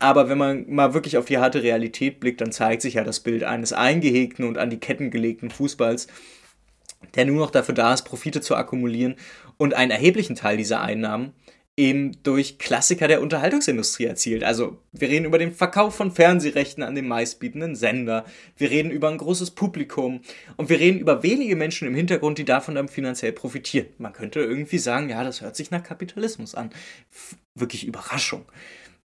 Aber 0.00 0.28
wenn 0.28 0.38
man 0.38 0.66
mal 0.68 0.92
wirklich 0.92 1.16
auf 1.16 1.25
die 1.25 1.38
harte 1.38 1.62
Realität 1.62 2.18
blickt, 2.18 2.40
dann 2.40 2.50
zeigt 2.50 2.82
sich 2.82 2.94
ja 2.94 3.04
das 3.04 3.20
Bild 3.20 3.44
eines 3.44 3.73
eingehegten 3.73 4.44
und 4.44 4.58
an 4.58 4.70
die 4.70 4.80
Ketten 4.80 5.12
gelegten 5.12 5.50
Fußballs, 5.50 6.08
der 7.14 7.26
nur 7.26 7.37
noch 7.37 7.50
dafür 7.50 7.75
da 7.75 7.94
ist, 7.94 8.02
Profite 8.02 8.40
zu 8.40 8.56
akkumulieren 8.56 9.14
und 9.56 9.75
einen 9.75 9.90
erheblichen 9.90 10.37
Teil 10.37 10.56
dieser 10.56 10.80
Einnahmen 10.80 11.32
eben 11.76 12.23
durch 12.23 12.58
Klassiker 12.58 13.08
der 13.08 13.20
Unterhaltungsindustrie 13.20 14.04
erzielt. 14.04 14.44
Also 14.44 14.78
wir 14.92 15.08
reden 15.08 15.25
über 15.25 15.38
den 15.38 15.52
Verkauf 15.52 15.94
von 15.94 16.12
Fernsehrechten 16.12 16.84
an 16.84 16.94
den 16.94 17.08
meistbietenden 17.08 17.75
Sender, 17.75 18.25
wir 18.56 18.70
reden 18.70 18.92
über 18.92 19.08
ein 19.08 19.18
großes 19.18 19.52
Publikum 19.52 20.20
und 20.56 20.68
wir 20.68 20.78
reden 20.78 21.00
über 21.00 21.23
wenige 21.25 21.56
Menschen 21.56 21.88
im 21.88 21.94
Hintergrund, 21.94 22.38
die 22.38 22.44
davon 22.44 22.76
dann 22.76 22.88
finanziell 22.88 23.32
profitieren. 23.32 23.88
Man 23.99 24.12
könnte 24.12 24.40
irgendwie 24.40 24.78
sagen, 24.78 25.11
ja, 25.11 25.25
das 25.25 25.40
hört 25.40 25.56
sich 25.56 25.70
nach 25.73 25.82
Kapitalismus 25.82 26.54
an. 26.54 26.70
Wirklich 27.54 27.84
Überraschung. 27.87 28.44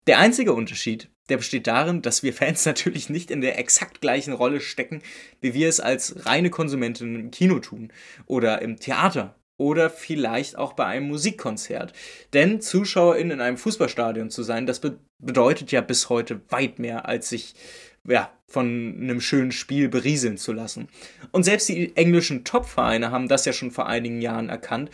Der 0.09 0.19
einzige 0.19 0.55
Unterschied, 0.55 1.11
der 1.29 1.37
besteht 1.37 1.67
darin, 1.67 2.03
dass 2.03 2.25
wir 2.25 2.33
Fans 2.33 2.65
natürlich 2.67 3.09
nicht 3.09 3.31
in 3.31 3.41
der 3.41 3.59
exakt 3.59 4.01
gleichen 4.01 4.33
Rolle 4.33 4.61
stecken, 4.61 5.03
wie 5.41 5.55
wir 5.55 5.69
es 5.69 5.79
als 5.79 6.27
reine 6.27 6.51
Konsumentinnen 6.51 7.21
im 7.21 7.31
Kino 7.31 7.61
tun 7.61 7.93
oder 8.27 8.63
im 8.63 8.81
Theater 8.81 9.37
oder 9.59 9.91
vielleicht 9.91 10.57
auch 10.57 10.73
bei 10.73 10.87
einem 10.87 11.09
Musikkonzert. 11.09 11.93
Denn 12.33 12.63
Zuschauerin 12.63 13.31
in 13.31 13.43
einem 13.43 13.59
Fußballstadion 13.59 14.31
zu 14.31 14.43
sein, 14.43 14.67
das 14.67 14.81
be 14.81 14.99
bedeutet 15.21 15.73
ja 15.73 15.81
bis 15.81 16.11
heute 16.11 16.41
weit 16.49 16.79
mehr, 16.79 17.09
als 17.09 17.29
sich 17.29 17.57
ja, 18.05 18.31
von 18.47 18.97
einem 19.01 19.21
schönen 19.21 19.53
Spiel 19.53 19.89
berieseln 19.89 20.39
zu 20.39 20.53
lassen. 20.53 20.89
Und 21.33 21.43
selbst 21.43 21.69
die 21.69 21.97
englischen 21.97 22.45
Top-Vereine 22.45 23.11
haben 23.11 23.29
das 23.29 23.45
ja 23.45 23.53
schon 23.53 23.71
vor 23.71 23.87
einigen 23.87 24.23
Jahren 24.23 24.49
erkannt. 24.49 24.91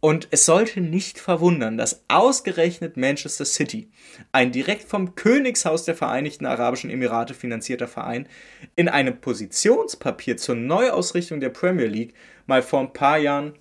Und 0.00 0.28
es 0.30 0.46
sollte 0.46 0.80
nicht 0.80 1.18
verwundern, 1.18 1.76
dass 1.76 2.04
ausgerechnet 2.06 2.96
Manchester 2.96 3.44
City, 3.44 3.88
ein 4.30 4.52
direkt 4.52 4.84
vom 4.84 5.16
Königshaus 5.16 5.84
der 5.84 5.96
Vereinigten 5.96 6.46
Arabischen 6.46 6.90
Emirate 6.90 7.34
finanzierter 7.34 7.88
Verein, 7.88 8.28
in 8.76 8.88
einem 8.88 9.20
Positionspapier 9.20 10.36
zur 10.36 10.54
Neuausrichtung 10.54 11.40
der 11.40 11.48
Premier 11.48 11.86
League 11.86 12.14
mal 12.46 12.62
vor 12.62 12.80
ein 12.80 12.92
paar 12.92 13.18
Jahren 13.18 13.54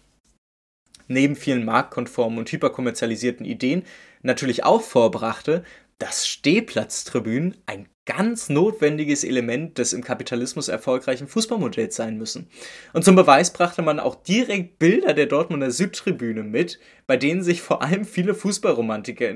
neben 1.07 1.35
vielen 1.35 1.65
marktkonformen 1.65 2.39
und 2.39 2.51
hyperkommerzialisierten 2.51 3.45
Ideen 3.45 3.83
natürlich 4.21 4.63
auch 4.63 4.81
vorbrachte, 4.81 5.63
dass 5.99 6.27
Stehplatztribünen 6.27 7.57
ein 7.65 7.87
ganz 8.05 8.47
notwendiges 8.47 9.25
Element 9.25 9.77
des 9.77 9.91
im 9.91 10.01
Kapitalismus 10.03 10.69
erfolgreichen 10.69 11.27
Fußballmodells 11.27 11.95
sein 11.95 12.17
müssen. 12.17 12.47
Und 12.93 13.03
zum 13.03 13.15
Beweis 13.15 13.51
brachte 13.51 13.81
man 13.81 13.99
auch 13.99 14.15
direkt 14.15 14.79
Bilder 14.79 15.13
der 15.13 15.25
Dortmunder 15.25 15.71
Südtribüne 15.71 16.43
mit, 16.43 16.79
bei 17.05 17.17
denen 17.17 17.43
sich 17.43 17.61
vor 17.61 17.81
allem 17.81 18.05
viele 18.05 18.33
Fußballromantiker 18.33 19.33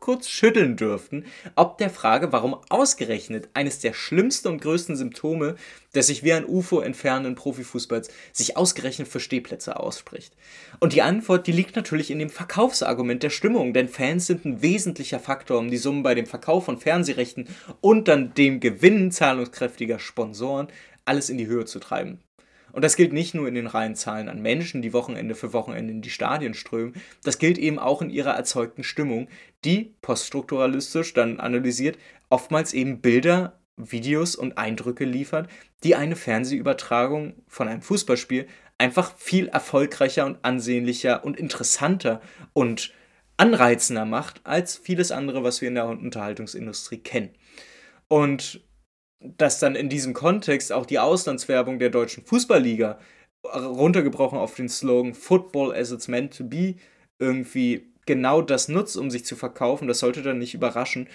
kurz 0.00 0.28
schütteln 0.28 0.76
dürften, 0.76 1.24
ob 1.56 1.78
der 1.78 1.88
Frage, 1.88 2.30
warum 2.30 2.58
ausgerechnet 2.68 3.48
eines 3.54 3.78
der 3.78 3.94
schlimmsten 3.94 4.48
und 4.48 4.60
größten 4.60 4.96
Symptome 4.96 5.54
des 5.94 6.06
sich 6.06 6.22
wie 6.22 6.32
ein 6.32 6.46
UFO 6.46 6.80
entfernenden 6.80 7.34
Profifußballs 7.34 8.08
sich 8.32 8.56
ausgerechnet 8.56 9.08
für 9.08 9.20
Stehplätze 9.20 9.78
ausspricht. 9.78 10.34
Und 10.80 10.92
die 10.92 11.02
Antwort, 11.02 11.46
die 11.46 11.52
liegt 11.52 11.76
natürlich 11.76 12.10
in 12.10 12.18
dem 12.18 12.30
Verkaufsargument 12.30 13.22
der 13.22 13.30
Stimmung, 13.30 13.72
denn 13.72 13.88
Fans 13.88 14.26
sind 14.26 14.44
ein 14.44 14.62
wesentlicher 14.62 15.20
Faktor, 15.20 15.58
um 15.58 15.70
die 15.70 15.76
Summen 15.76 16.02
bei 16.02 16.14
dem 16.14 16.26
Verkauf 16.26 16.64
von 16.64 16.78
Fernsehrechten 16.78 17.48
und 17.80 18.08
dann 18.08 18.34
dem 18.34 18.60
Gewinn 18.60 19.10
zahlungskräftiger 19.10 19.98
Sponsoren 19.98 20.68
alles 21.04 21.30
in 21.30 21.38
die 21.38 21.46
Höhe 21.46 21.64
zu 21.64 21.78
treiben. 21.78 22.20
Und 22.72 22.84
das 22.84 22.96
gilt 22.96 23.12
nicht 23.12 23.34
nur 23.34 23.48
in 23.48 23.54
den 23.54 23.66
reinen 23.66 23.96
Zahlen 23.96 24.28
an 24.28 24.42
Menschen, 24.42 24.82
die 24.82 24.92
Wochenende 24.92 25.34
für 25.34 25.54
Wochenende 25.54 25.92
in 25.92 26.02
die 26.02 26.10
Stadien 26.10 26.54
strömen, 26.54 26.94
das 27.24 27.38
gilt 27.38 27.56
eben 27.58 27.78
auch 27.78 28.02
in 28.02 28.10
ihrer 28.10 28.32
erzeugten 28.32 28.84
Stimmung, 28.84 29.28
die 29.64 29.94
poststrukturalistisch 30.02 31.14
dann 31.14 31.40
analysiert 31.40 31.98
oftmals 32.30 32.74
eben 32.74 33.00
Bilder, 33.00 33.58
Videos 33.78 34.36
und 34.36 34.58
Eindrücke 34.58 35.04
liefert, 35.04 35.48
die 35.84 35.94
eine 35.94 36.16
Fernsehübertragung 36.16 37.34
von 37.46 37.68
einem 37.68 37.82
Fußballspiel 37.82 38.46
einfach 38.78 39.16
viel 39.16 39.48
erfolgreicher 39.48 40.26
und 40.26 40.38
ansehnlicher 40.42 41.24
und 41.24 41.38
interessanter 41.38 42.20
und 42.52 42.92
anreizender 43.36 44.04
macht 44.04 44.40
als 44.44 44.76
vieles 44.76 45.10
andere, 45.10 45.44
was 45.44 45.60
wir 45.60 45.68
in 45.68 45.74
der 45.76 45.86
Unterhaltungsindustrie 45.86 46.98
kennen. 46.98 47.30
Und 48.08 48.60
dass 49.20 49.58
dann 49.58 49.74
in 49.74 49.88
diesem 49.88 50.14
Kontext 50.14 50.72
auch 50.72 50.86
die 50.86 50.98
Auslandswerbung 50.98 51.78
der 51.78 51.90
deutschen 51.90 52.24
Fußballliga 52.24 52.98
runtergebrochen 53.44 54.38
auf 54.38 54.54
den 54.54 54.68
Slogan 54.68 55.14
Football 55.14 55.74
as 55.74 55.90
it's 55.90 56.08
meant 56.08 56.36
to 56.36 56.44
be 56.44 56.76
irgendwie 57.18 57.92
genau 58.06 58.42
das 58.42 58.68
nutzt, 58.68 58.96
um 58.96 59.10
sich 59.10 59.24
zu 59.24 59.36
verkaufen, 59.36 59.88
das 59.88 59.98
sollte 59.98 60.22
dann 60.22 60.38
nicht 60.38 60.54
überraschen. 60.54 61.08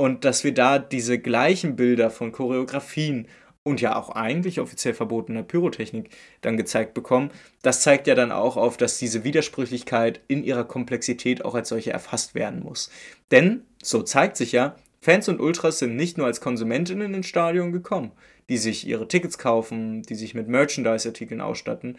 Und 0.00 0.24
dass 0.24 0.44
wir 0.44 0.54
da 0.54 0.78
diese 0.78 1.18
gleichen 1.18 1.76
Bilder 1.76 2.08
von 2.08 2.32
Choreografien 2.32 3.28
und 3.62 3.82
ja 3.82 3.96
auch 3.96 4.08
eigentlich 4.08 4.58
offiziell 4.58 4.94
verbotener 4.94 5.42
Pyrotechnik 5.42 6.08
dann 6.40 6.56
gezeigt 6.56 6.94
bekommen, 6.94 7.30
das 7.60 7.82
zeigt 7.82 8.06
ja 8.06 8.14
dann 8.14 8.32
auch 8.32 8.56
auf, 8.56 8.78
dass 8.78 8.96
diese 8.96 9.24
Widersprüchlichkeit 9.24 10.22
in 10.26 10.42
ihrer 10.42 10.64
Komplexität 10.64 11.44
auch 11.44 11.54
als 11.54 11.68
solche 11.68 11.90
erfasst 11.90 12.34
werden 12.34 12.62
muss. 12.62 12.90
Denn, 13.30 13.64
so 13.82 14.02
zeigt 14.02 14.38
sich 14.38 14.52
ja, 14.52 14.74
Fans 15.02 15.28
und 15.28 15.38
Ultras 15.38 15.80
sind 15.80 15.96
nicht 15.96 16.16
nur 16.16 16.28
als 16.28 16.40
Konsumentinnen 16.40 17.12
ins 17.12 17.26
Stadion 17.26 17.70
gekommen, 17.70 18.12
die 18.48 18.56
sich 18.56 18.86
ihre 18.86 19.06
Tickets 19.06 19.36
kaufen, 19.36 20.00
die 20.00 20.14
sich 20.14 20.34
mit 20.34 20.48
Merchandise-Artikeln 20.48 21.42
ausstatten. 21.42 21.98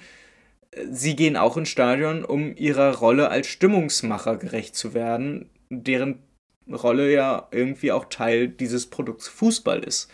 Sie 0.89 1.15
gehen 1.15 1.37
auch 1.37 1.55
ins 1.55 1.69
Stadion, 1.69 2.25
um 2.25 2.55
ihrer 2.57 2.95
Rolle 2.97 3.29
als 3.29 3.45
Stimmungsmacher 3.45 4.37
gerecht 4.37 4.75
zu 4.75 4.95
werden, 4.95 5.51
deren 5.69 6.17
Rolle 6.73 7.11
ja 7.11 7.47
irgendwie 7.51 7.91
auch 7.91 8.05
Teil 8.05 8.47
dieses 8.47 8.87
Produkts 8.87 9.27
Fußball 9.27 9.83
ist 9.83 10.09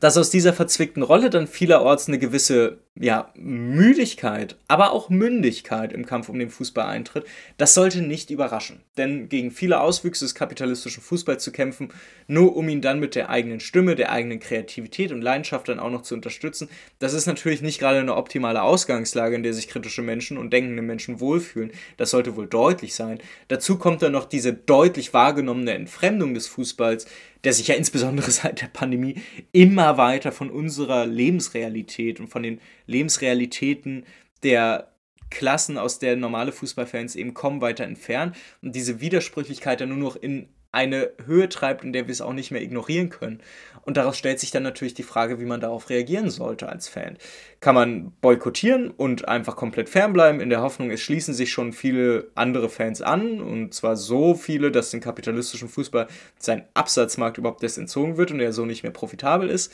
dass 0.00 0.16
aus 0.16 0.30
dieser 0.30 0.52
verzwickten 0.52 1.02
Rolle 1.02 1.30
dann 1.30 1.46
vielerorts 1.46 2.08
eine 2.08 2.18
gewisse 2.18 2.78
ja, 3.00 3.32
Müdigkeit, 3.36 4.56
aber 4.66 4.92
auch 4.92 5.08
Mündigkeit 5.08 5.92
im 5.92 6.04
Kampf 6.04 6.28
um 6.28 6.38
den 6.38 6.50
Fußball 6.50 6.86
eintritt, 6.86 7.24
das 7.56 7.74
sollte 7.74 8.02
nicht 8.02 8.30
überraschen. 8.30 8.80
Denn 8.96 9.28
gegen 9.28 9.50
viele 9.50 9.80
Auswüchse 9.80 10.24
des 10.24 10.34
kapitalistischen 10.34 11.02
Fußballs 11.02 11.42
zu 11.42 11.52
kämpfen, 11.52 11.90
nur 12.26 12.56
um 12.56 12.68
ihn 12.68 12.80
dann 12.80 12.98
mit 12.98 13.14
der 13.14 13.30
eigenen 13.30 13.60
Stimme, 13.60 13.94
der 13.94 14.10
eigenen 14.10 14.40
Kreativität 14.40 15.12
und 15.12 15.22
Leidenschaft 15.22 15.68
dann 15.68 15.78
auch 15.78 15.90
noch 15.90 16.02
zu 16.02 16.14
unterstützen, 16.14 16.68
das 16.98 17.14
ist 17.14 17.26
natürlich 17.26 17.62
nicht 17.62 17.78
gerade 17.78 18.00
eine 18.00 18.16
optimale 18.16 18.62
Ausgangslage, 18.62 19.36
in 19.36 19.42
der 19.42 19.54
sich 19.54 19.68
kritische 19.68 20.02
Menschen 20.02 20.36
und 20.36 20.52
denkende 20.52 20.82
Menschen 20.82 21.20
wohlfühlen. 21.20 21.70
Das 21.96 22.10
sollte 22.10 22.36
wohl 22.36 22.48
deutlich 22.48 22.94
sein. 22.94 23.20
Dazu 23.46 23.78
kommt 23.78 24.02
dann 24.02 24.12
noch 24.12 24.24
diese 24.24 24.52
deutlich 24.52 25.14
wahrgenommene 25.14 25.72
Entfremdung 25.72 26.34
des 26.34 26.48
Fußballs, 26.48 27.06
der 27.44 27.52
sich 27.52 27.68
ja 27.68 27.74
insbesondere 27.74 28.30
seit 28.30 28.60
der 28.60 28.68
Pandemie 28.68 29.16
immer 29.52 29.96
weiter 29.96 30.32
von 30.32 30.50
unserer 30.50 31.06
Lebensrealität 31.06 32.20
und 32.20 32.28
von 32.28 32.42
den 32.42 32.60
Lebensrealitäten 32.86 34.04
der 34.42 34.92
Klassen, 35.30 35.76
aus 35.76 35.98
der 35.98 36.16
normale 36.16 36.52
Fußballfans 36.52 37.16
eben 37.16 37.34
kommen, 37.34 37.60
weiter 37.60 37.84
entfernt. 37.84 38.36
Und 38.62 38.74
diese 38.74 39.00
Widersprüchlichkeit 39.00 39.80
dann 39.80 39.90
nur 39.90 39.98
noch 39.98 40.16
in 40.16 40.48
eine 40.70 41.10
Höhe 41.24 41.48
treibt, 41.48 41.82
in 41.82 41.92
der 41.92 42.06
wir 42.06 42.12
es 42.12 42.20
auch 42.20 42.32
nicht 42.32 42.50
mehr 42.50 42.62
ignorieren 42.62 43.08
können. 43.08 43.40
Und 43.82 43.96
daraus 43.96 44.18
stellt 44.18 44.38
sich 44.38 44.50
dann 44.50 44.62
natürlich 44.62 44.92
die 44.92 45.02
Frage, 45.02 45.40
wie 45.40 45.46
man 45.46 45.60
darauf 45.60 45.88
reagieren 45.88 46.28
sollte 46.28 46.68
als 46.68 46.88
Fan. 46.88 47.16
Kann 47.60 47.74
man 47.74 48.12
boykottieren 48.20 48.90
und 48.90 49.28
einfach 49.28 49.56
komplett 49.56 49.88
fernbleiben, 49.88 50.42
in 50.42 50.50
der 50.50 50.60
Hoffnung, 50.60 50.90
es 50.90 51.00
schließen 51.00 51.32
sich 51.32 51.50
schon 51.50 51.72
viele 51.72 52.30
andere 52.34 52.68
Fans 52.68 53.00
an, 53.00 53.40
und 53.40 53.72
zwar 53.72 53.96
so 53.96 54.34
viele, 54.34 54.70
dass 54.70 54.90
dem 54.90 55.00
kapitalistischen 55.00 55.70
Fußball 55.70 56.06
sein 56.38 56.64
Absatzmarkt 56.74 57.38
überhaupt 57.38 57.62
erst 57.62 57.78
entzogen 57.78 58.18
wird 58.18 58.30
und 58.30 58.40
er 58.40 58.52
so 58.52 58.66
nicht 58.66 58.82
mehr 58.82 58.92
profitabel 58.92 59.48
ist. 59.48 59.72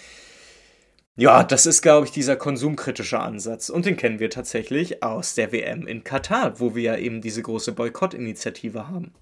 Ja, 1.16 1.44
das 1.44 1.66
ist, 1.66 1.82
glaube 1.82 2.06
ich, 2.06 2.12
dieser 2.12 2.34
konsumkritische 2.34 3.20
Ansatz. 3.20 3.68
Und 3.68 3.86
den 3.86 3.96
kennen 3.96 4.18
wir 4.18 4.30
tatsächlich 4.30 5.02
aus 5.02 5.34
der 5.34 5.52
WM 5.52 5.86
in 5.86 6.02
Katar, 6.02 6.58
wo 6.58 6.74
wir 6.74 6.82
ja 6.82 6.96
eben 6.96 7.20
diese 7.20 7.40
große 7.40 7.72
Boykott-Initiative 7.72 8.88
haben. 8.88 9.12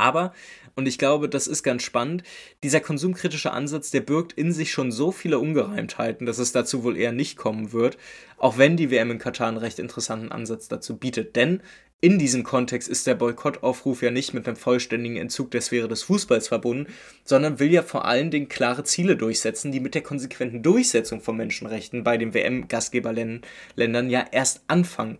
Aber, 0.00 0.32
und 0.74 0.88
ich 0.88 0.98
glaube, 0.98 1.28
das 1.28 1.46
ist 1.46 1.62
ganz 1.62 1.82
spannend, 1.82 2.22
dieser 2.62 2.80
konsumkritische 2.80 3.52
Ansatz, 3.52 3.90
der 3.90 4.00
birgt 4.00 4.32
in 4.32 4.50
sich 4.52 4.72
schon 4.72 4.90
so 4.90 5.12
viele 5.12 5.38
Ungereimtheiten, 5.38 6.26
dass 6.26 6.38
es 6.38 6.52
dazu 6.52 6.82
wohl 6.84 6.96
eher 6.96 7.12
nicht 7.12 7.36
kommen 7.36 7.72
wird, 7.72 7.98
auch 8.38 8.56
wenn 8.56 8.78
die 8.78 8.90
WM 8.90 9.10
in 9.10 9.18
Katar 9.18 9.48
einen 9.48 9.58
recht 9.58 9.78
interessanten 9.78 10.32
Ansatz 10.32 10.68
dazu 10.68 10.96
bietet. 10.96 11.36
Denn 11.36 11.60
in 12.00 12.18
diesem 12.18 12.44
Kontext 12.44 12.88
ist 12.88 13.06
der 13.06 13.14
Boykottaufruf 13.14 14.00
ja 14.00 14.10
nicht 14.10 14.32
mit 14.32 14.46
einem 14.46 14.56
vollständigen 14.56 15.18
Entzug 15.18 15.50
der 15.50 15.60
Sphäre 15.60 15.86
des 15.86 16.02
Fußballs 16.04 16.48
verbunden, 16.48 16.90
sondern 17.24 17.58
will 17.58 17.70
ja 17.70 17.82
vor 17.82 18.06
allen 18.06 18.30
Dingen 18.30 18.48
klare 18.48 18.84
Ziele 18.84 19.16
durchsetzen, 19.16 19.70
die 19.70 19.80
mit 19.80 19.94
der 19.94 20.02
konsequenten 20.02 20.62
Durchsetzung 20.62 21.20
von 21.20 21.36
Menschenrechten 21.36 22.02
bei 22.02 22.16
den 22.16 22.32
WM-Gastgeberländern 22.32 24.08
ja 24.08 24.24
erst 24.32 24.62
anfangen. 24.66 25.18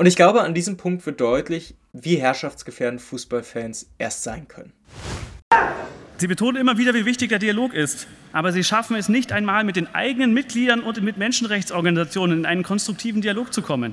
Und 0.00 0.06
ich 0.06 0.16
glaube, 0.16 0.40
an 0.40 0.54
diesem 0.54 0.78
Punkt 0.78 1.04
wird 1.04 1.20
deutlich, 1.20 1.74
wie 1.92 2.16
herrschaftsgefährdend 2.16 3.02
Fußballfans 3.02 3.90
erst 3.98 4.22
sein 4.22 4.48
können. 4.48 4.72
Sie 6.16 6.26
betonen 6.26 6.56
immer 6.56 6.78
wieder, 6.78 6.94
wie 6.94 7.04
wichtig 7.04 7.28
der 7.28 7.38
Dialog 7.38 7.74
ist. 7.74 8.06
Aber 8.32 8.50
sie 8.50 8.64
schaffen 8.64 8.96
es 8.96 9.10
nicht 9.10 9.30
einmal, 9.30 9.62
mit 9.62 9.76
den 9.76 9.94
eigenen 9.94 10.32
Mitgliedern 10.32 10.80
und 10.80 11.02
mit 11.02 11.18
Menschenrechtsorganisationen 11.18 12.38
in 12.38 12.46
einen 12.46 12.62
konstruktiven 12.62 13.20
Dialog 13.20 13.52
zu 13.52 13.60
kommen. 13.60 13.92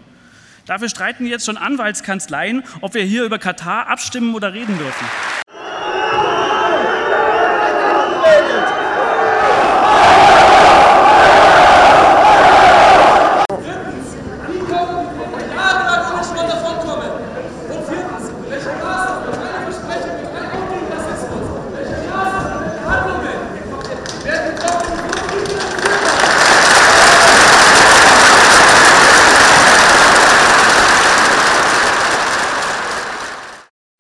Dafür 0.66 0.88
streiten 0.88 1.26
jetzt 1.26 1.46
schon 1.46 1.58
Anwaltskanzleien, 1.58 2.64
ob 2.80 2.94
wir 2.94 3.04
hier 3.04 3.26
über 3.26 3.38
Katar 3.38 3.88
abstimmen 3.88 4.34
oder 4.34 4.54
reden 4.54 4.78
dürfen. 4.78 5.06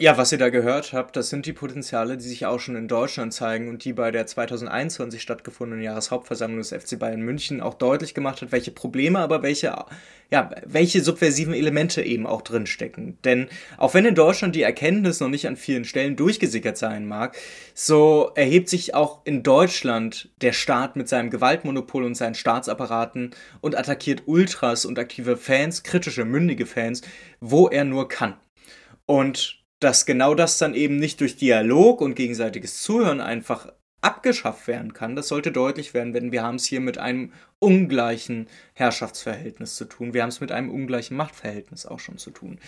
Ja, 0.07 0.17
was 0.17 0.31
ihr 0.31 0.37
da 0.37 0.47
gehört 0.47 0.93
habt, 0.93 1.17
das 1.17 1.29
sind 1.29 1.45
die 1.45 1.51
Potenziale, 1.51 2.15
die 2.15 2.23
sich 2.23 2.45
auch 2.45 2.61
schon 2.61 2.77
in 2.77 2.87
Deutschland 2.87 3.33
zeigen 3.33 3.67
und 3.67 3.83
die 3.83 3.91
bei 3.91 4.09
der 4.09 4.25
2021 4.25 5.21
stattgefundenen 5.21 5.83
Jahreshauptversammlung 5.83 6.59
des 6.59 6.69
FC 6.69 6.97
Bayern 6.97 7.19
München 7.19 7.59
auch 7.59 7.73
deutlich 7.73 8.13
gemacht 8.13 8.41
hat, 8.41 8.53
welche 8.53 8.71
Probleme, 8.71 9.19
aber 9.19 9.43
welche, 9.43 9.75
ja, 10.31 10.49
welche 10.65 11.03
subversiven 11.03 11.53
Elemente 11.53 12.03
eben 12.03 12.25
auch 12.25 12.41
drinstecken. 12.41 13.17
Denn 13.25 13.49
auch 13.75 13.95
wenn 13.95 14.05
in 14.05 14.15
Deutschland 14.15 14.55
die 14.55 14.61
Erkenntnis 14.61 15.19
noch 15.19 15.27
nicht 15.27 15.45
an 15.45 15.57
vielen 15.57 15.83
Stellen 15.83 16.15
durchgesickert 16.15 16.77
sein 16.77 17.05
mag, 17.05 17.35
so 17.73 18.31
erhebt 18.35 18.69
sich 18.69 18.95
auch 18.95 19.25
in 19.25 19.43
Deutschland 19.43 20.29
der 20.39 20.53
Staat 20.53 20.95
mit 20.95 21.09
seinem 21.09 21.31
Gewaltmonopol 21.31 22.05
und 22.05 22.15
seinen 22.15 22.35
Staatsapparaten 22.35 23.31
und 23.59 23.77
attackiert 23.77 24.23
Ultras 24.25 24.85
und 24.85 24.99
aktive 24.99 25.35
Fans, 25.35 25.83
kritische, 25.83 26.23
mündige 26.23 26.65
Fans, 26.65 27.01
wo 27.41 27.67
er 27.67 27.83
nur 27.83 28.07
kann. 28.07 28.35
Und 29.05 29.57
dass 29.79 30.05
genau 30.05 30.33
das 30.33 30.57
dann 30.57 30.73
eben 30.73 30.97
nicht 30.97 31.21
durch 31.21 31.35
Dialog 31.35 32.01
und 32.01 32.15
gegenseitiges 32.15 32.81
Zuhören 32.81 33.21
einfach 33.21 33.71
abgeschafft 34.01 34.67
werden 34.67 34.93
kann. 34.93 35.15
Das 35.15 35.27
sollte 35.27 35.51
deutlich 35.51 35.93
werden, 35.93 36.13
wenn 36.13 36.31
wir 36.31 36.43
haben 36.43 36.55
es 36.55 36.65
hier 36.65 36.79
mit 36.79 36.97
einem 36.97 37.31
ungleichen 37.59 38.47
Herrschaftsverhältnis 38.73 39.75
zu 39.75 39.85
tun. 39.85 40.13
Wir 40.13 40.21
haben 40.21 40.29
es 40.29 40.41
mit 40.41 40.51
einem 40.51 40.69
ungleichen 40.69 41.17
Machtverhältnis 41.17 41.85
auch 41.85 41.99
schon 41.99 42.17
zu 42.17 42.31
tun. 42.31 42.59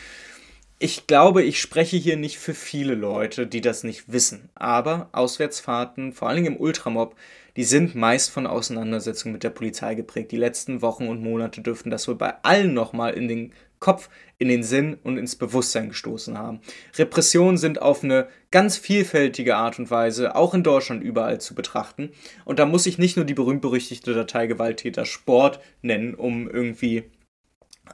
Ich 0.82 1.08
glaube, 1.08 1.44
ich 1.44 1.60
spreche 1.60 1.98
hier 1.98 2.16
nicht 2.16 2.40
für 2.40 2.54
viele 2.54 2.96
Leute, 2.96 3.46
die 3.46 3.60
das 3.60 3.84
nicht 3.84 4.12
wissen. 4.12 4.50
Aber 4.56 5.10
Auswärtsfahrten, 5.12 6.14
vor 6.14 6.30
allem 6.30 6.46
im 6.46 6.58
Ultramob, 6.58 7.16
die 7.58 7.66
sind 7.66 7.96
meist 7.96 8.32
von 8.32 8.48
Auseinandersetzungen 8.48 9.34
mit 9.34 9.44
der 9.44 9.50
Polizei 9.50 9.94
geprägt. 9.96 10.32
Die 10.32 10.38
letzten 10.38 10.82
Wochen 10.82 11.10
und 11.10 11.22
Monate 11.22 11.62
dürften 11.62 11.90
das 11.90 12.08
wohl 12.08 12.16
bei 12.16 12.34
allen 12.44 12.74
nochmal 12.74 13.14
in 13.14 13.28
den 13.28 13.54
Kopf, 13.80 14.10
in 14.38 14.48
den 14.48 14.64
Sinn 14.64 14.98
und 15.04 15.18
ins 15.18 15.36
Bewusstsein 15.36 15.90
gestoßen 15.90 16.38
haben. 16.38 16.62
Repressionen 16.96 17.58
sind 17.58 17.82
auf 17.82 18.04
eine 18.04 18.28
ganz 18.52 18.78
vielfältige 18.78 19.56
Art 19.56 19.80
und 19.80 19.92
Weise 19.92 20.36
auch 20.36 20.54
in 20.54 20.64
Deutschland 20.64 21.04
überall 21.04 21.42
zu 21.42 21.56
betrachten. 21.56 22.12
Und 22.46 22.60
da 22.60 22.66
muss 22.66 22.86
ich 22.86 22.98
nicht 22.98 23.16
nur 23.16 23.26
die 23.26 23.34
berühmt-berüchtigte 23.34 24.14
Datei 24.14 24.48
Gewalttäter 24.48 25.06
Sport 25.06 25.60
nennen, 25.82 26.16
um 26.16 26.50
irgendwie 26.50 27.04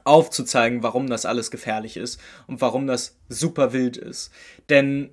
aufzuzeigen, 0.04 0.82
warum 0.82 1.08
das 1.08 1.26
alles 1.26 1.50
gefährlich 1.50 1.96
ist 1.96 2.20
und 2.46 2.60
warum 2.60 2.86
das 2.86 3.18
super 3.28 3.72
wild 3.72 3.96
ist. 3.96 4.30
Denn 4.68 5.10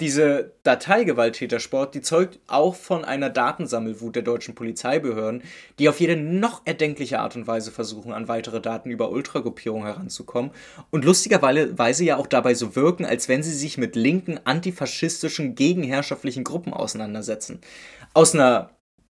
diese 0.00 0.52
Dateigewalttätersport, 0.62 1.94
die 1.94 2.02
zeugt 2.02 2.38
auch 2.48 2.74
von 2.74 3.04
einer 3.04 3.30
Datensammelwut 3.30 4.14
der 4.14 4.22
deutschen 4.22 4.54
Polizeibehörden, 4.54 5.42
die 5.78 5.88
auf 5.88 6.00
jede 6.00 6.16
noch 6.16 6.62
erdenkliche 6.66 7.18
Art 7.18 7.34
und 7.34 7.46
Weise 7.46 7.72
versuchen, 7.72 8.12
an 8.12 8.28
weitere 8.28 8.60
Daten 8.60 8.90
über 8.90 9.10
Ultragruppierungen 9.10 9.86
heranzukommen 9.86 10.50
und 10.90 11.06
lustigerweise 11.06 12.04
ja 12.04 12.18
auch 12.18 12.26
dabei 12.26 12.52
so 12.52 12.76
wirken, 12.76 13.06
als 13.06 13.28
wenn 13.28 13.42
sie 13.42 13.54
sich 13.54 13.78
mit 13.78 13.96
linken, 13.96 14.38
antifaschistischen, 14.44 15.54
gegenherrschaftlichen 15.54 16.44
Gruppen 16.44 16.74
auseinandersetzen. 16.74 17.60
Aus 18.12 18.34
einer 18.34 18.75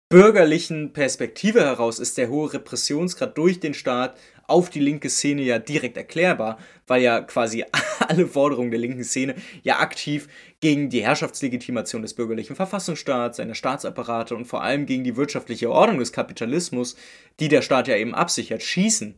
bürgerlichen 0.10 0.92
Perspektive 0.92 1.62
heraus 1.62 2.00
ist 2.00 2.18
der 2.18 2.30
hohe 2.30 2.52
Repressionsgrad 2.52 3.38
durch 3.38 3.60
den 3.60 3.76
Staat 3.76 4.18
auf 4.48 4.72
die 4.72 4.80
linke 4.80 5.08
Szene 5.08 5.44
ja 5.44 5.60
direkt 5.60 5.96
erklärbar, 5.98 6.58
weil 6.88 7.04
ja 7.04 7.22
quasi 7.22 7.64
alle 8.00 8.26
Forderungen 8.26 8.72
der 8.72 8.80
linken 8.80 9.04
Szene 9.04 9.36
ja 9.62 9.78
aktiv 9.80 10.28
gegen 10.62 10.90
die 10.90 11.04
Herrschaftslegitimation 11.04 12.02
des 12.02 12.16
bürgerlichen 12.16 12.56
Verfassungsstaats, 12.56 13.38
seiner 13.38 13.54
Staatsapparate 13.54 14.36
und 14.36 14.46
vor 14.46 14.64
allem 14.64 14.88
gegen 14.88 15.04
die 15.04 15.16
wirtschaftliche 15.16 15.70
Ordnung 15.70 16.00
des 16.00 16.12
Kapitalismus, 16.12 16.96
die 17.40 17.48
der 17.48 17.62
Staat 17.62 17.88
ja 17.88 17.96
eben 17.96 18.16
absichert, 18.16 18.64
schießen. 18.64 19.14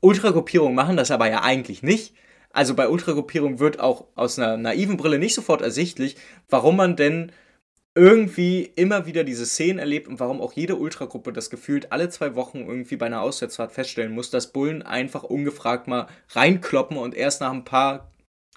Ultragruppierungen 0.00 0.74
machen 0.74 0.96
das 0.96 1.12
aber 1.12 1.30
ja 1.30 1.42
eigentlich 1.42 1.84
nicht. 1.84 2.14
Also 2.52 2.74
bei 2.74 2.88
Ultragruppierungen 2.88 3.60
wird 3.60 3.78
auch 3.78 4.06
aus 4.16 4.40
einer 4.40 4.56
naiven 4.56 4.96
Brille 4.96 5.20
nicht 5.20 5.36
sofort 5.36 5.62
ersichtlich, 5.62 6.16
warum 6.48 6.74
man 6.74 6.96
denn 6.96 7.30
irgendwie 7.94 8.62
immer 8.76 9.06
wieder 9.06 9.24
diese 9.24 9.46
Szenen 9.46 9.78
erlebt 9.78 10.06
und 10.06 10.20
warum 10.20 10.40
auch 10.40 10.52
jede 10.52 10.76
Ultragruppe 10.76 11.32
das 11.32 11.50
gefühlt 11.50 11.90
alle 11.90 12.08
zwei 12.08 12.34
Wochen 12.36 12.58
irgendwie 12.60 12.96
bei 12.96 13.06
einer 13.06 13.20
Auswärtsfahrt 13.20 13.72
feststellen 13.72 14.12
muss, 14.12 14.30
dass 14.30 14.52
Bullen 14.52 14.82
einfach 14.82 15.24
ungefragt 15.24 15.88
mal 15.88 16.06
reinkloppen 16.28 16.96
und 16.96 17.14
erst 17.14 17.40
nach 17.40 17.52
ein 17.52 17.64
paar 17.64 18.12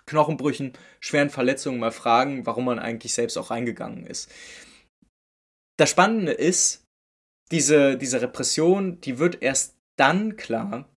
Knochenbrüchen, 0.05 0.73
schweren 0.99 1.29
Verletzungen 1.29 1.79
mal 1.79 1.91
fragen, 1.91 2.45
warum 2.45 2.65
man 2.65 2.79
eigentlich 2.79 3.13
selbst 3.13 3.37
auch 3.37 3.49
reingegangen 3.49 4.05
ist. 4.05 4.29
Das 5.77 5.89
Spannende 5.89 6.33
ist, 6.33 6.83
diese, 7.51 7.97
diese 7.97 8.21
Repression, 8.21 9.01
die 9.01 9.17
wird 9.17 9.41
erst 9.41 9.75
dann 9.95 10.35
klar 10.35 10.89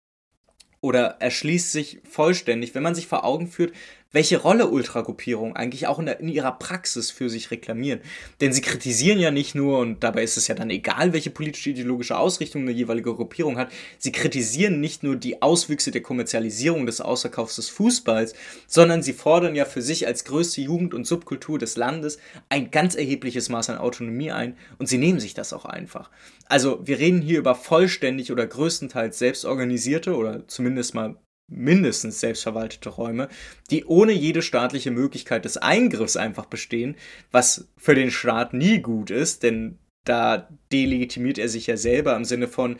oder 0.80 1.16
erschließt 1.20 1.72
sich 1.72 2.00
vollständig, 2.08 2.74
wenn 2.74 2.82
man 2.82 2.94
sich 2.94 3.06
vor 3.06 3.24
Augen 3.24 3.46
führt, 3.46 3.74
welche 4.16 4.38
Rolle 4.38 4.68
Ultragruppierungen 4.68 5.56
eigentlich 5.56 5.86
auch 5.88 5.98
in, 5.98 6.06
der, 6.06 6.20
in, 6.20 6.28
ihrer 6.28 6.52
Praxis 6.52 7.10
für 7.10 7.28
sich 7.28 7.50
reklamieren. 7.50 8.00
Denn 8.40 8.50
sie 8.50 8.62
kritisieren 8.62 9.18
ja 9.18 9.30
nicht 9.30 9.54
nur, 9.54 9.78
und 9.78 10.02
dabei 10.02 10.22
ist 10.22 10.38
es 10.38 10.48
ja 10.48 10.54
dann 10.54 10.70
egal, 10.70 11.12
welche 11.12 11.28
politische 11.28 11.68
ideologische 11.68 12.16
Ausrichtung 12.16 12.62
eine 12.62 12.70
jeweilige 12.70 13.14
Gruppierung 13.14 13.58
hat, 13.58 13.70
sie 13.98 14.12
kritisieren 14.12 14.80
nicht 14.80 15.02
nur 15.02 15.16
die 15.16 15.42
Auswüchse 15.42 15.90
der 15.90 16.00
Kommerzialisierung 16.00 16.86
des 16.86 17.02
Außerkaufs 17.02 17.56
des 17.56 17.68
Fußballs, 17.68 18.32
sondern 18.66 19.02
sie 19.02 19.12
fordern 19.12 19.54
ja 19.54 19.66
für 19.66 19.82
sich 19.82 20.06
als 20.06 20.24
größte 20.24 20.62
Jugend- 20.62 20.94
und 20.94 21.06
Subkultur 21.06 21.58
des 21.58 21.76
Landes 21.76 22.16
ein 22.48 22.70
ganz 22.70 22.94
erhebliches 22.94 23.50
Maß 23.50 23.68
an 23.68 23.76
Autonomie 23.76 24.30
ein 24.30 24.56
und 24.78 24.88
sie 24.88 24.96
nehmen 24.96 25.20
sich 25.20 25.34
das 25.34 25.52
auch 25.52 25.66
einfach. 25.66 26.10
Also 26.46 26.80
wir 26.82 26.98
reden 26.98 27.20
hier 27.20 27.38
über 27.38 27.54
vollständig 27.54 28.32
oder 28.32 28.46
größtenteils 28.46 29.18
selbstorganisierte 29.18 30.16
oder 30.16 30.48
zumindest 30.48 30.94
mal 30.94 31.16
mindestens 31.48 32.20
selbstverwaltete 32.20 32.88
Räume, 32.88 33.28
die 33.70 33.84
ohne 33.84 34.12
jede 34.12 34.42
staatliche 34.42 34.90
Möglichkeit 34.90 35.44
des 35.44 35.56
Eingriffs 35.56 36.16
einfach 36.16 36.46
bestehen, 36.46 36.96
was 37.30 37.68
für 37.76 37.94
den 37.94 38.10
Staat 38.10 38.52
nie 38.52 38.80
gut 38.80 39.10
ist, 39.10 39.42
denn 39.42 39.78
da 40.04 40.48
delegitimiert 40.72 41.38
er 41.38 41.48
sich 41.48 41.66
ja 41.66 41.76
selber 41.76 42.16
im 42.16 42.24
Sinne 42.24 42.48
von, 42.48 42.78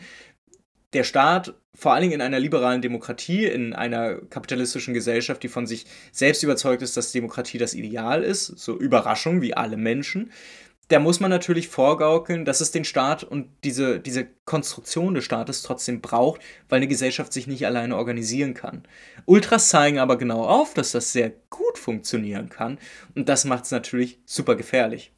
der 0.93 1.03
Staat, 1.03 1.53
vor 1.75 1.93
allen 1.93 2.03
Dingen 2.03 2.13
in 2.13 2.21
einer 2.21 2.39
liberalen 2.39 2.81
Demokratie, 2.81 3.45
in 3.45 3.73
einer 3.73 4.15
kapitalistischen 4.15 4.93
Gesellschaft, 4.93 5.43
die 5.43 5.49
von 5.49 5.67
sich 5.67 5.85
selbst 6.11 6.43
überzeugt 6.43 6.81
ist, 6.81 6.95
dass 6.95 7.11
Demokratie 7.11 7.57
das 7.57 7.73
Ideal 7.73 8.23
ist, 8.23 8.45
so 8.45 8.77
Überraschung 8.77 9.41
wie 9.41 9.53
alle 9.53 9.77
Menschen, 9.77 10.31
da 10.89 10.99
muss 10.99 11.19
man 11.19 11.29
natürlich 11.29 11.67
vorgaukeln, 11.67 12.45
dass 12.45 12.61
es 12.61 12.71
den 12.71 12.85
Staat 12.85 13.23
und 13.23 13.49
diese, 13.63 13.99
diese 13.99 14.25
Konstruktion 14.45 15.15
des 15.15 15.25
Staates 15.25 15.61
trotzdem 15.61 15.99
braucht, 16.01 16.41
weil 16.69 16.77
eine 16.77 16.87
Gesellschaft 16.87 17.33
sich 17.33 17.47
nicht 17.47 17.65
alleine 17.65 17.97
organisieren 17.97 18.53
kann. 18.53 18.83
Ultras 19.25 19.69
zeigen 19.69 19.99
aber 19.99 20.17
genau 20.17 20.45
auf, 20.45 20.73
dass 20.73 20.91
das 20.91 21.11
sehr 21.11 21.31
gut 21.49 21.77
funktionieren 21.77 22.49
kann 22.49 22.77
und 23.15 23.27
das 23.27 23.43
macht 23.43 23.65
es 23.65 23.71
natürlich 23.71 24.19
super 24.25 24.55
gefährlich. 24.55 25.11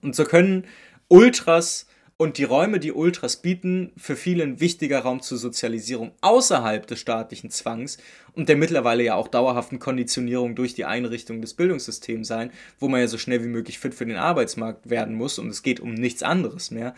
Und 0.00 0.16
so 0.16 0.24
können 0.24 0.66
Ultras 1.08 1.86
und 2.16 2.38
die 2.38 2.44
Räume, 2.44 2.78
die 2.78 2.92
Ultras 2.92 3.42
bieten, 3.42 3.92
für 3.96 4.16
viele 4.16 4.44
ein 4.44 4.60
wichtiger 4.60 5.00
Raum 5.00 5.20
zur 5.20 5.38
Sozialisierung 5.38 6.12
außerhalb 6.20 6.86
des 6.86 7.00
staatlichen 7.00 7.50
Zwangs 7.50 7.98
und 8.34 8.48
der 8.48 8.56
mittlerweile 8.56 9.02
ja 9.02 9.14
auch 9.14 9.28
dauerhaften 9.28 9.78
Konditionierung 9.78 10.54
durch 10.54 10.74
die 10.74 10.84
Einrichtung 10.84 11.40
des 11.40 11.54
Bildungssystems 11.54 12.28
sein, 12.28 12.52
wo 12.78 12.88
man 12.88 13.00
ja 13.00 13.08
so 13.08 13.18
schnell 13.18 13.42
wie 13.42 13.48
möglich 13.48 13.78
fit 13.78 13.94
für 13.94 14.06
den 14.06 14.16
Arbeitsmarkt 14.16 14.88
werden 14.88 15.14
muss 15.14 15.38
und 15.38 15.48
es 15.48 15.62
geht 15.62 15.80
um 15.80 15.94
nichts 15.94 16.22
anderes 16.22 16.70
mehr. 16.70 16.94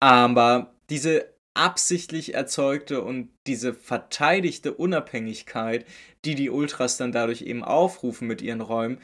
Aber 0.00 0.74
diese 0.90 1.26
absichtlich 1.54 2.34
erzeugte 2.34 3.02
und 3.02 3.30
diese 3.46 3.74
verteidigte 3.74 4.72
Unabhängigkeit, 4.72 5.84
die 6.24 6.36
die 6.36 6.50
Ultras 6.50 6.96
dann 6.96 7.10
dadurch 7.10 7.42
eben 7.42 7.64
aufrufen 7.64 8.28
mit 8.28 8.42
ihren 8.42 8.60
Räumen, 8.60 8.98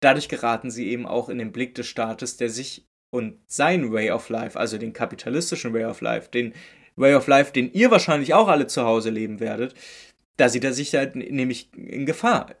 dadurch 0.00 0.28
geraten 0.28 0.70
sie 0.70 0.88
eben 0.88 1.06
auch 1.06 1.28
in 1.28 1.38
den 1.38 1.52
Blick 1.52 1.74
des 1.74 1.88
Staates, 1.88 2.36
der 2.36 2.48
sich 2.48 2.86
und 3.10 3.38
sein 3.46 3.92
Way 3.92 4.10
of 4.10 4.28
Life, 4.28 4.58
also 4.58 4.78
den 4.78 4.92
kapitalistischen 4.92 5.72
Way 5.72 5.84
of 5.84 6.00
Life, 6.00 6.30
den 6.30 6.54
Way 6.96 7.14
of 7.14 7.26
Life, 7.26 7.52
den 7.52 7.72
ihr 7.72 7.90
wahrscheinlich 7.90 8.34
auch 8.34 8.48
alle 8.48 8.66
zu 8.66 8.84
Hause 8.84 9.10
leben 9.10 9.40
werdet, 9.40 9.74
da 10.36 10.48
sieht 10.48 10.64
er 10.64 10.72
sich 10.72 10.94
halt 10.94 11.16
nämlich 11.16 11.68
in 11.74 12.06
Gefahr. 12.06 12.54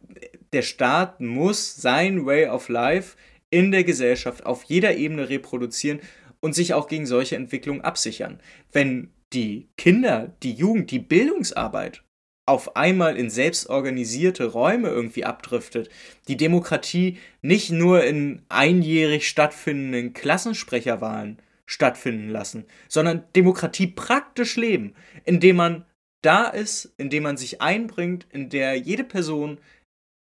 Der 0.52 0.62
Staat 0.62 1.20
muss 1.20 1.76
sein 1.76 2.26
Way 2.26 2.48
of 2.48 2.68
Life 2.68 3.16
in 3.50 3.70
der 3.70 3.84
Gesellschaft 3.84 4.44
auf 4.44 4.64
jeder 4.64 4.96
Ebene 4.96 5.28
reproduzieren 5.28 6.00
und 6.40 6.54
sich 6.54 6.74
auch 6.74 6.88
gegen 6.88 7.06
solche 7.06 7.36
Entwicklungen 7.36 7.80
absichern. 7.80 8.40
Wenn 8.72 9.10
die 9.32 9.68
Kinder, 9.76 10.34
die 10.42 10.52
Jugend, 10.52 10.90
die 10.90 10.98
Bildungsarbeit 10.98 12.02
auf 12.50 12.74
einmal 12.74 13.16
in 13.16 13.30
selbstorganisierte 13.30 14.46
Räume 14.46 14.88
irgendwie 14.88 15.24
abdriftet, 15.24 15.88
die 16.26 16.36
Demokratie 16.36 17.18
nicht 17.42 17.70
nur 17.70 18.02
in 18.02 18.42
einjährig 18.48 19.28
stattfindenden 19.28 20.14
Klassensprecherwahlen 20.14 21.38
stattfinden 21.64 22.28
lassen, 22.28 22.64
sondern 22.88 23.22
Demokratie 23.36 23.86
praktisch 23.86 24.56
leben, 24.56 24.94
indem 25.24 25.56
man 25.56 25.84
da 26.22 26.48
ist, 26.48 26.92
indem 26.96 27.22
man 27.22 27.36
sich 27.36 27.62
einbringt, 27.62 28.26
in 28.30 28.50
der 28.50 28.74
jede 28.74 29.04
Person 29.04 29.58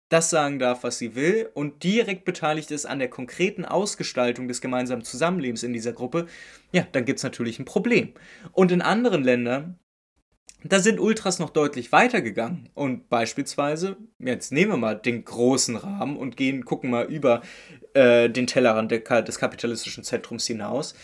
das 0.09 0.29
sagen 0.29 0.59
darf, 0.59 0.83
was 0.83 0.97
sie 0.97 1.15
will 1.15 1.49
und 1.53 1.83
direkt 1.83 2.25
beteiligt 2.25 2.71
ist 2.71 2.85
an 2.85 2.99
der 2.99 3.09
konkreten 3.09 3.63
Ausgestaltung 3.63 4.49
des 4.49 4.59
gemeinsamen 4.59 5.03
Zusammenlebens 5.03 5.63
in 5.63 5.71
dieser 5.71 5.93
Gruppe, 5.93 6.27
ja, 6.73 6.85
dann 6.91 7.05
gibt 7.05 7.19
es 7.19 7.23
natürlich 7.23 7.57
ein 7.57 7.65
Problem. 7.65 8.13
Und 8.51 8.73
in 8.73 8.81
anderen 8.81 9.23
Ländern 9.23 9.79
Da 10.63 10.79
sind 10.79 10.99
Ultras 10.99 11.37
noch 11.37 11.51
deutlich 11.51 11.91
weitergegangen 11.91 12.69
und 12.73 13.09
beispielsweise, 13.09 13.95
jetzt 14.17 14.51
nehmen 14.51 14.71
wir 14.71 14.77
mal 14.77 14.95
den 14.95 15.23
großen 15.23 15.75
Rahmen 15.75 16.17
und 16.17 16.35
gehen, 16.35 16.65
gucken 16.65 16.89
mal 16.89 17.05
über 17.05 17.41
äh, 17.93 18.29
den 18.29 18.47
Tellerrand 18.47 18.91
des 18.91 19.39
kapitalistischen 19.39 20.03
Zentrums 20.03 20.47
hinaus. 20.47 20.95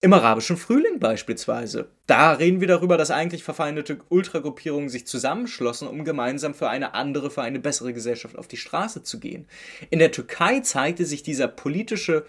Im 0.00 0.12
arabischen 0.12 0.56
Frühling 0.56 1.00
beispielsweise. 1.00 1.88
Da 2.06 2.32
reden 2.32 2.60
wir 2.60 2.68
darüber, 2.68 2.96
dass 2.96 3.10
eigentlich 3.10 3.42
verfeindete 3.42 3.98
Ultragruppierungen 4.08 4.88
sich 4.88 5.08
zusammenschlossen, 5.08 5.88
um 5.88 6.04
gemeinsam 6.04 6.54
für 6.54 6.68
eine 6.68 6.94
andere, 6.94 7.32
für 7.32 7.42
eine 7.42 7.58
bessere 7.58 7.92
Gesellschaft 7.92 8.38
auf 8.38 8.46
die 8.46 8.56
Straße 8.56 9.02
zu 9.02 9.18
gehen. 9.18 9.46
In 9.90 9.98
der 9.98 10.12
Türkei 10.12 10.60
zeigte 10.60 11.04
sich 11.04 11.24
dieser 11.24 11.48
politische 11.48 12.24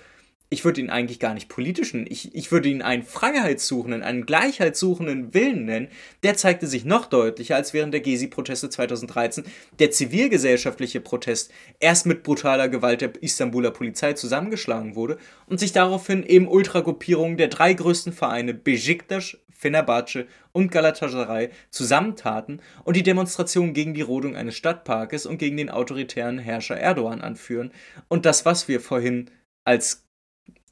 ich 0.51 0.65
würde 0.65 0.81
ihn 0.81 0.89
eigentlich 0.89 1.19
gar 1.19 1.35
nicht 1.35 1.47
politischen, 1.47 2.05
ich, 2.09 2.33
ich 2.33 2.51
würde 2.51 2.69
ihn 2.69 2.81
einen 2.81 3.03
freiheitssuchenden, 3.03 4.01
einen 4.01 4.25
gleichheitssuchenden 4.25 5.33
Willen 5.33 5.65
nennen, 5.65 5.89
der 6.23 6.35
zeigte 6.35 6.65
sich 6.65 6.85
noch 6.85 7.05
deutlicher 7.05 7.55
als 7.55 7.73
während 7.73 7.93
der 7.93 8.01
Gezi-Proteste 8.01 8.69
2013, 8.69 9.43
der 9.77 9.91
zivilgesellschaftliche 9.91 11.01
Protest 11.01 11.51
erst 11.79 12.07
mit 12.07 12.23
brutaler 12.23 12.67
Gewalt 12.67 13.01
der 13.01 13.11
Istanbuler 13.21 13.71
Polizei 13.71 14.13
zusammengeschlagen 14.13 14.95
wurde 14.95 15.19
und 15.45 15.59
sich 15.59 15.71
daraufhin 15.71 16.23
eben 16.23 16.47
Ultragruppierungen 16.47 17.37
der 17.37 17.49
drei 17.49 17.73
größten 17.73 18.13
Vereine 18.13 18.55
Besiktas, 18.55 19.37
Fenerbahce 19.51 20.25
und 20.51 20.71
Galatasaray 20.71 21.49
zusammentaten 21.69 22.61
und 22.85 22.95
die 22.95 23.03
Demonstration 23.03 23.73
gegen 23.73 23.93
die 23.93 24.01
Rodung 24.01 24.35
eines 24.35 24.55
Stadtparkes 24.55 25.25
und 25.25 25.37
gegen 25.37 25.57
den 25.57 25.69
autoritären 25.69 26.39
Herrscher 26.39 26.77
Erdogan 26.77 27.21
anführen. 27.21 27.71
Und 28.07 28.25
das, 28.25 28.45
was 28.45 28.69
wir 28.69 28.79
vorhin 28.79 29.29
als 29.65 30.08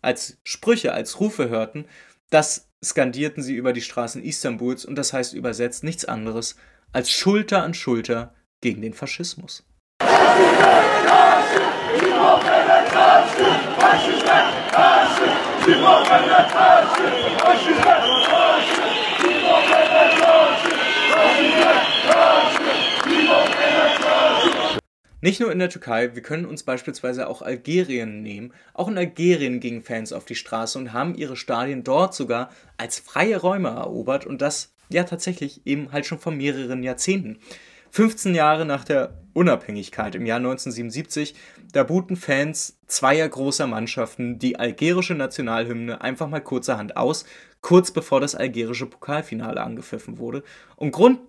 als 0.07 0.37
Sprüche, 0.45 0.93
als 0.93 1.19
Rufe 1.19 1.49
hörten, 1.49 1.85
das 2.29 2.69
skandierten 2.81 3.43
sie 3.43 3.55
über 3.55 3.73
die 3.73 3.81
Straßen 3.81 4.23
Istanbuls 4.23 4.85
und 4.85 4.95
das 4.95 5.11
heißt 5.11 5.33
übersetzt 5.33 5.83
nichts 5.83 6.05
anderes 6.05 6.55
als 6.93 7.11
Schulter 7.11 7.63
an 7.63 7.73
Schulter 7.73 8.33
gegen 8.61 8.81
den 8.81 8.93
Faschismus. 8.93 9.65
Nicht 25.19 25.39
nur 25.39 25.51
in 25.51 25.57
der 25.57 25.69
Türkei, 25.69 26.13
wir 26.13 26.21
können 26.21 26.45
uns 26.45 26.61
beispielsweise 26.61 27.27
auch 27.27 27.41
Algerien 27.41 28.21
nehmen. 28.21 28.53
Auch 28.73 28.87
in 28.87 28.97
Algerien 28.97 29.59
gingen 29.59 29.81
Fans 29.81 30.13
auf 30.13 30.25
die 30.25 30.35
Straße 30.35 30.77
und 30.77 30.93
haben 30.93 31.15
ihre 31.15 31.35
Stadien 31.35 31.83
dort 31.83 32.13
sogar 32.13 32.51
als 32.77 32.99
freie 32.99 33.37
Räume 33.37 33.69
erobert 33.69 34.27
und 34.27 34.43
das 34.43 34.75
ja 34.89 35.03
tatsächlich 35.03 35.65
eben 35.65 35.91
halt 35.91 36.05
schon 36.05 36.19
vor 36.19 36.31
mehreren 36.31 36.83
Jahrzehnten. 36.83 37.39
15 37.89 38.35
Jahre 38.35 38.65
nach 38.65 38.83
der 38.83 39.15
Unabhängigkeit 39.33 40.13
im 40.13 40.27
Jahr 40.27 40.37
1977, 40.37 41.33
da 41.73 41.83
boten 41.83 42.15
Fans 42.15 42.79
zweier 42.85 43.27
großer 43.27 43.65
Mannschaften 43.65 44.37
die 44.37 44.59
algerische 44.59 45.15
Nationalhymne 45.15 46.01
einfach 46.01 46.27
mal 46.27 46.41
kurzerhand 46.41 46.95
aus, 46.95 47.25
kurz 47.61 47.89
bevor 47.89 48.19
das 48.19 48.35
algerische 48.35 48.85
Pokalfinale 48.85 49.61
angepfiffen 49.61 50.19
wurde. 50.19 50.43
Und 50.75 50.91
Grund 50.91 51.19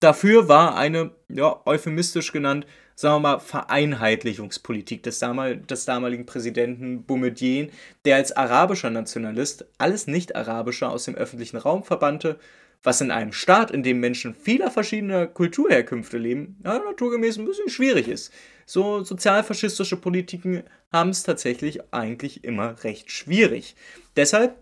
dafür 0.00 0.48
war 0.48 0.76
eine, 0.76 1.12
ja, 1.28 1.60
euphemistisch 1.64 2.32
genannt, 2.32 2.66
sagen 2.98 3.22
wir 3.22 3.36
mal, 3.36 3.38
Vereinheitlichungspolitik 3.38 5.04
des, 5.04 5.20
damal 5.20 5.56
des 5.56 5.84
damaligen 5.84 6.26
Präsidenten 6.26 7.04
Boumediene, 7.04 7.70
der 8.04 8.16
als 8.16 8.32
arabischer 8.32 8.90
Nationalist 8.90 9.66
alles 9.78 10.08
Nicht-Arabische 10.08 10.88
aus 10.88 11.04
dem 11.04 11.14
öffentlichen 11.14 11.58
Raum 11.58 11.84
verbannte, 11.84 12.40
was 12.82 13.00
in 13.00 13.12
einem 13.12 13.32
Staat, 13.32 13.70
in 13.70 13.84
dem 13.84 14.00
Menschen 14.00 14.34
vieler 14.34 14.72
verschiedener 14.72 15.28
Kulturherkünfte 15.28 16.18
leben, 16.18 16.58
ja, 16.64 16.80
naturgemäß 16.80 17.38
ein 17.38 17.44
bisschen 17.44 17.68
schwierig 17.68 18.08
ist. 18.08 18.32
So 18.66 19.04
sozialfaschistische 19.04 19.96
Politiken 19.96 20.64
haben 20.92 21.10
es 21.10 21.22
tatsächlich 21.22 21.94
eigentlich 21.94 22.42
immer 22.42 22.82
recht 22.82 23.12
schwierig. 23.12 23.76
Deshalb, 24.16 24.58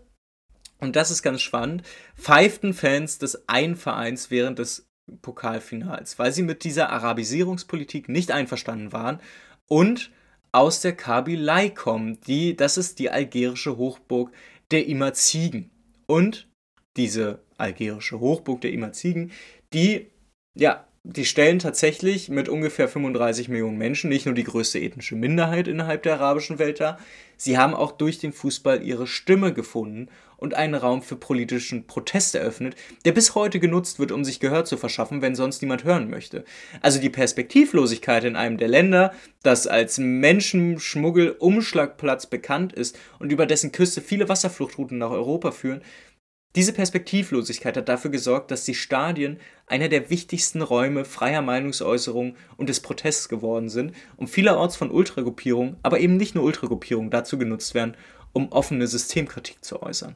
und 0.79 0.95
das 0.95 1.09
ist 1.09 1.23
ganz 1.23 1.41
spannend, 1.41 1.81
pfeiften 2.15 2.75
Fans 2.75 3.17
des 3.17 3.49
einen 3.49 3.75
Vereins 3.75 4.29
während 4.29 4.59
des 4.59 4.86
Pokalfinals, 5.21 6.19
weil 6.19 6.31
sie 6.31 6.43
mit 6.43 6.63
dieser 6.63 6.89
Arabisierungspolitik 6.89 8.09
nicht 8.09 8.31
einverstanden 8.31 8.91
waren 8.91 9.19
und 9.67 10.11
aus 10.51 10.81
der 10.81 10.95
Kabylei 10.95 11.69
kommen. 11.69 12.19
Die, 12.21 12.55
das 12.55 12.77
ist 12.77 12.99
die 12.99 13.09
algerische 13.09 13.77
Hochburg 13.77 14.31
der 14.71 14.87
Imazigen. 14.87 15.69
Und 16.05 16.47
diese 16.95 17.43
algerische 17.57 18.19
Hochburg 18.19 18.61
der 18.61 18.73
Imazigen, 18.73 19.31
die 19.73 20.07
ja 20.55 20.86
die 21.09 21.25
stellen 21.25 21.59
tatsächlich 21.59 22.27
mit 22.27 22.49
ungefähr 22.49 22.89
35 22.89 23.47
Millionen 23.47 23.77
Menschen 23.77 24.09
nicht 24.09 24.25
nur 24.25 24.35
die 24.35 24.43
größte 24.43 24.79
ethnische 24.79 25.15
Minderheit 25.15 25.69
innerhalb 25.69 26.03
der 26.03 26.15
arabischen 26.15 26.59
Welt 26.59 26.81
dar, 26.81 26.99
sie 27.37 27.57
haben 27.57 27.73
auch 27.73 27.93
durch 27.93 28.19
den 28.19 28.33
Fußball 28.33 28.83
ihre 28.83 29.07
Stimme 29.07 29.53
gefunden 29.53 30.09
und 30.35 30.53
einen 30.53 30.75
Raum 30.75 31.01
für 31.01 31.15
politischen 31.15 31.87
Protest 31.87 32.35
eröffnet, 32.35 32.75
der 33.05 33.13
bis 33.13 33.35
heute 33.35 33.61
genutzt 33.61 33.99
wird, 33.99 34.11
um 34.11 34.25
sich 34.25 34.41
Gehör 34.41 34.65
zu 34.65 34.75
verschaffen, 34.75 35.21
wenn 35.21 35.33
sonst 35.33 35.61
niemand 35.61 35.85
hören 35.85 36.09
möchte. 36.09 36.43
Also 36.81 36.99
die 36.99 37.09
Perspektivlosigkeit 37.09 38.25
in 38.25 38.35
einem 38.35 38.57
der 38.57 38.67
Länder, 38.67 39.13
das 39.43 39.65
als 39.65 39.99
Menschenschmuggel-Umschlagplatz 39.99 42.25
bekannt 42.25 42.73
ist 42.73 42.99
und 43.17 43.31
über 43.31 43.45
dessen 43.45 43.71
Küste 43.71 44.01
viele 44.01 44.27
Wasserfluchtrouten 44.27 44.97
nach 44.97 45.11
Europa 45.11 45.51
führen, 45.51 45.83
diese 46.57 46.73
Perspektivlosigkeit 46.73 47.77
hat 47.77 47.87
dafür 47.87 48.09
gesorgt, 48.09 48.49
dass 48.49 48.65
die 48.65 48.73
Stadien 48.73 49.39
einer 49.67 49.89
der 49.89 50.09
wichtigsten 50.09 50.63
Räume 50.63 51.05
freier 51.05 51.43
Meinungsäußerung 51.43 52.35
und 52.57 52.67
des 52.67 52.79
Protests 52.79 53.29
geworden 53.29 53.69
sind 53.69 53.93
und 54.15 54.27
vielerorts 54.27 54.75
von 54.75 54.89
Ultragruppierungen, 54.89 55.77
aber 55.83 55.99
eben 55.99 56.17
nicht 56.17 56.33
nur 56.33 56.43
Ultragruppierungen, 56.43 57.11
dazu 57.11 57.37
genutzt 57.37 57.75
werden, 57.75 57.95
um 58.33 58.51
offene 58.51 58.87
Systemkritik 58.87 59.63
zu 59.63 59.83
äußern. 59.83 60.15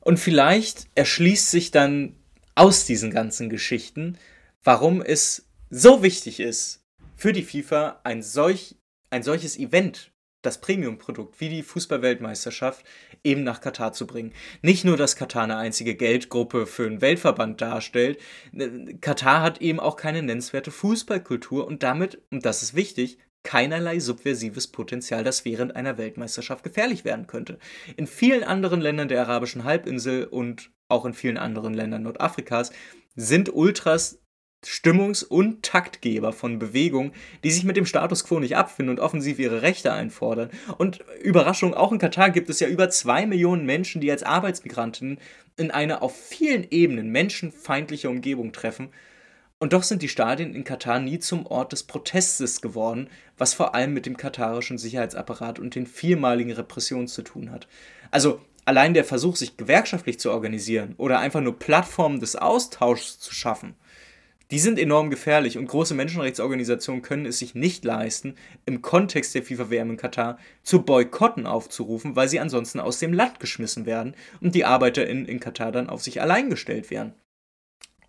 Und 0.00 0.18
vielleicht 0.18 0.88
erschließt 0.96 1.52
sich 1.52 1.70
dann 1.70 2.16
aus 2.56 2.84
diesen 2.84 3.12
ganzen 3.12 3.48
Geschichten, 3.48 4.18
warum 4.64 5.00
es 5.00 5.46
so 5.70 6.02
wichtig 6.02 6.40
ist, 6.40 6.84
für 7.14 7.32
die 7.32 7.44
FIFA 7.44 8.00
ein, 8.02 8.24
solch, 8.24 8.74
ein 9.10 9.22
solches 9.22 9.56
Event 9.56 10.09
das 10.42 10.60
Premium-Produkt 10.60 11.40
wie 11.40 11.48
die 11.48 11.62
Fußball-Weltmeisterschaft 11.62 12.84
eben 13.24 13.42
nach 13.42 13.60
Katar 13.60 13.92
zu 13.92 14.06
bringen. 14.06 14.32
Nicht 14.62 14.84
nur, 14.84 14.96
dass 14.96 15.16
Katar 15.16 15.44
eine 15.44 15.56
einzige 15.56 15.94
Geldgruppe 15.94 16.66
für 16.66 16.86
einen 16.86 17.00
Weltverband 17.00 17.60
darstellt, 17.60 18.18
äh, 18.52 18.94
Katar 19.00 19.42
hat 19.42 19.60
eben 19.60 19.80
auch 19.80 19.96
keine 19.96 20.22
nennenswerte 20.22 20.70
Fußballkultur 20.70 21.66
und 21.66 21.82
damit, 21.82 22.22
und 22.30 22.44
das 22.44 22.62
ist 22.62 22.74
wichtig, 22.74 23.18
keinerlei 23.42 24.00
subversives 24.00 24.66
Potenzial, 24.68 25.24
das 25.24 25.44
während 25.44 25.74
einer 25.76 25.98
Weltmeisterschaft 25.98 26.62
gefährlich 26.62 27.04
werden 27.04 27.26
könnte. 27.26 27.58
In 27.96 28.06
vielen 28.06 28.44
anderen 28.44 28.80
Ländern 28.80 29.08
der 29.08 29.22
arabischen 29.22 29.64
Halbinsel 29.64 30.24
und 30.24 30.70
auch 30.88 31.04
in 31.04 31.14
vielen 31.14 31.38
anderen 31.38 31.72
Ländern 31.72 32.02
Nordafrikas 32.02 32.70
sind 33.16 33.52
Ultras 33.52 34.19
Stimmungs- 34.64 35.24
und 35.24 35.62
Taktgeber 35.62 36.32
von 36.32 36.58
Bewegungen, 36.58 37.12
die 37.44 37.50
sich 37.50 37.64
mit 37.64 37.76
dem 37.76 37.86
Status 37.86 38.24
quo 38.24 38.40
nicht 38.40 38.56
abfinden 38.56 38.90
und 38.90 39.00
offensiv 39.00 39.38
ihre 39.38 39.62
Rechte 39.62 39.92
einfordern. 39.92 40.50
Und 40.76 41.02
Überraschung, 41.22 41.72
auch 41.72 41.92
in 41.92 41.98
Katar 41.98 42.30
gibt 42.30 42.50
es 42.50 42.60
ja 42.60 42.68
über 42.68 42.90
zwei 42.90 43.26
Millionen 43.26 43.64
Menschen, 43.64 44.00
die 44.00 44.10
als 44.10 44.22
Arbeitsmigranten 44.22 45.18
in 45.56 45.70
eine 45.70 46.02
auf 46.02 46.14
vielen 46.14 46.66
Ebenen 46.70 47.10
menschenfeindliche 47.10 48.10
Umgebung 48.10 48.52
treffen. 48.52 48.90
Und 49.58 49.74
doch 49.74 49.82
sind 49.82 50.02
die 50.02 50.08
Stadien 50.08 50.54
in 50.54 50.64
Katar 50.64 51.00
nie 51.00 51.18
zum 51.18 51.46
Ort 51.46 51.72
des 51.72 51.82
Protestes 51.82 52.62
geworden, 52.62 53.08
was 53.36 53.52
vor 53.54 53.74
allem 53.74 53.92
mit 53.92 54.06
dem 54.06 54.16
katarischen 54.16 54.78
Sicherheitsapparat 54.78 55.58
und 55.58 55.74
den 55.74 55.86
viermaligen 55.86 56.52
Repressionen 56.52 57.08
zu 57.08 57.22
tun 57.22 57.50
hat. 57.50 57.68
Also 58.10 58.40
allein 58.64 58.94
der 58.94 59.04
Versuch, 59.04 59.36
sich 59.36 59.56
gewerkschaftlich 59.56 60.18
zu 60.18 60.30
organisieren 60.30 60.94
oder 60.96 61.18
einfach 61.18 61.40
nur 61.40 61.58
Plattformen 61.58 62.20
des 62.20 62.36
Austauschs 62.36 63.18
zu 63.18 63.34
schaffen, 63.34 63.74
die 64.50 64.58
sind 64.58 64.78
enorm 64.78 65.10
gefährlich 65.10 65.58
und 65.58 65.66
große 65.66 65.94
Menschenrechtsorganisationen 65.94 67.02
können 67.02 67.26
es 67.26 67.38
sich 67.38 67.54
nicht 67.54 67.84
leisten, 67.84 68.34
im 68.66 68.82
Kontext 68.82 69.34
der 69.34 69.42
FIFA-WM 69.42 69.90
in 69.90 69.96
Katar 69.96 70.38
zu 70.62 70.82
Boykotten 70.82 71.46
aufzurufen, 71.46 72.16
weil 72.16 72.28
sie 72.28 72.40
ansonsten 72.40 72.80
aus 72.80 72.98
dem 72.98 73.12
Land 73.12 73.40
geschmissen 73.40 73.86
werden 73.86 74.14
und 74.40 74.54
die 74.54 74.64
ArbeiterInnen 74.64 75.26
in 75.26 75.40
Katar 75.40 75.72
dann 75.72 75.88
auf 75.88 76.02
sich 76.02 76.20
allein 76.20 76.50
gestellt 76.50 76.90
werden. 76.90 77.14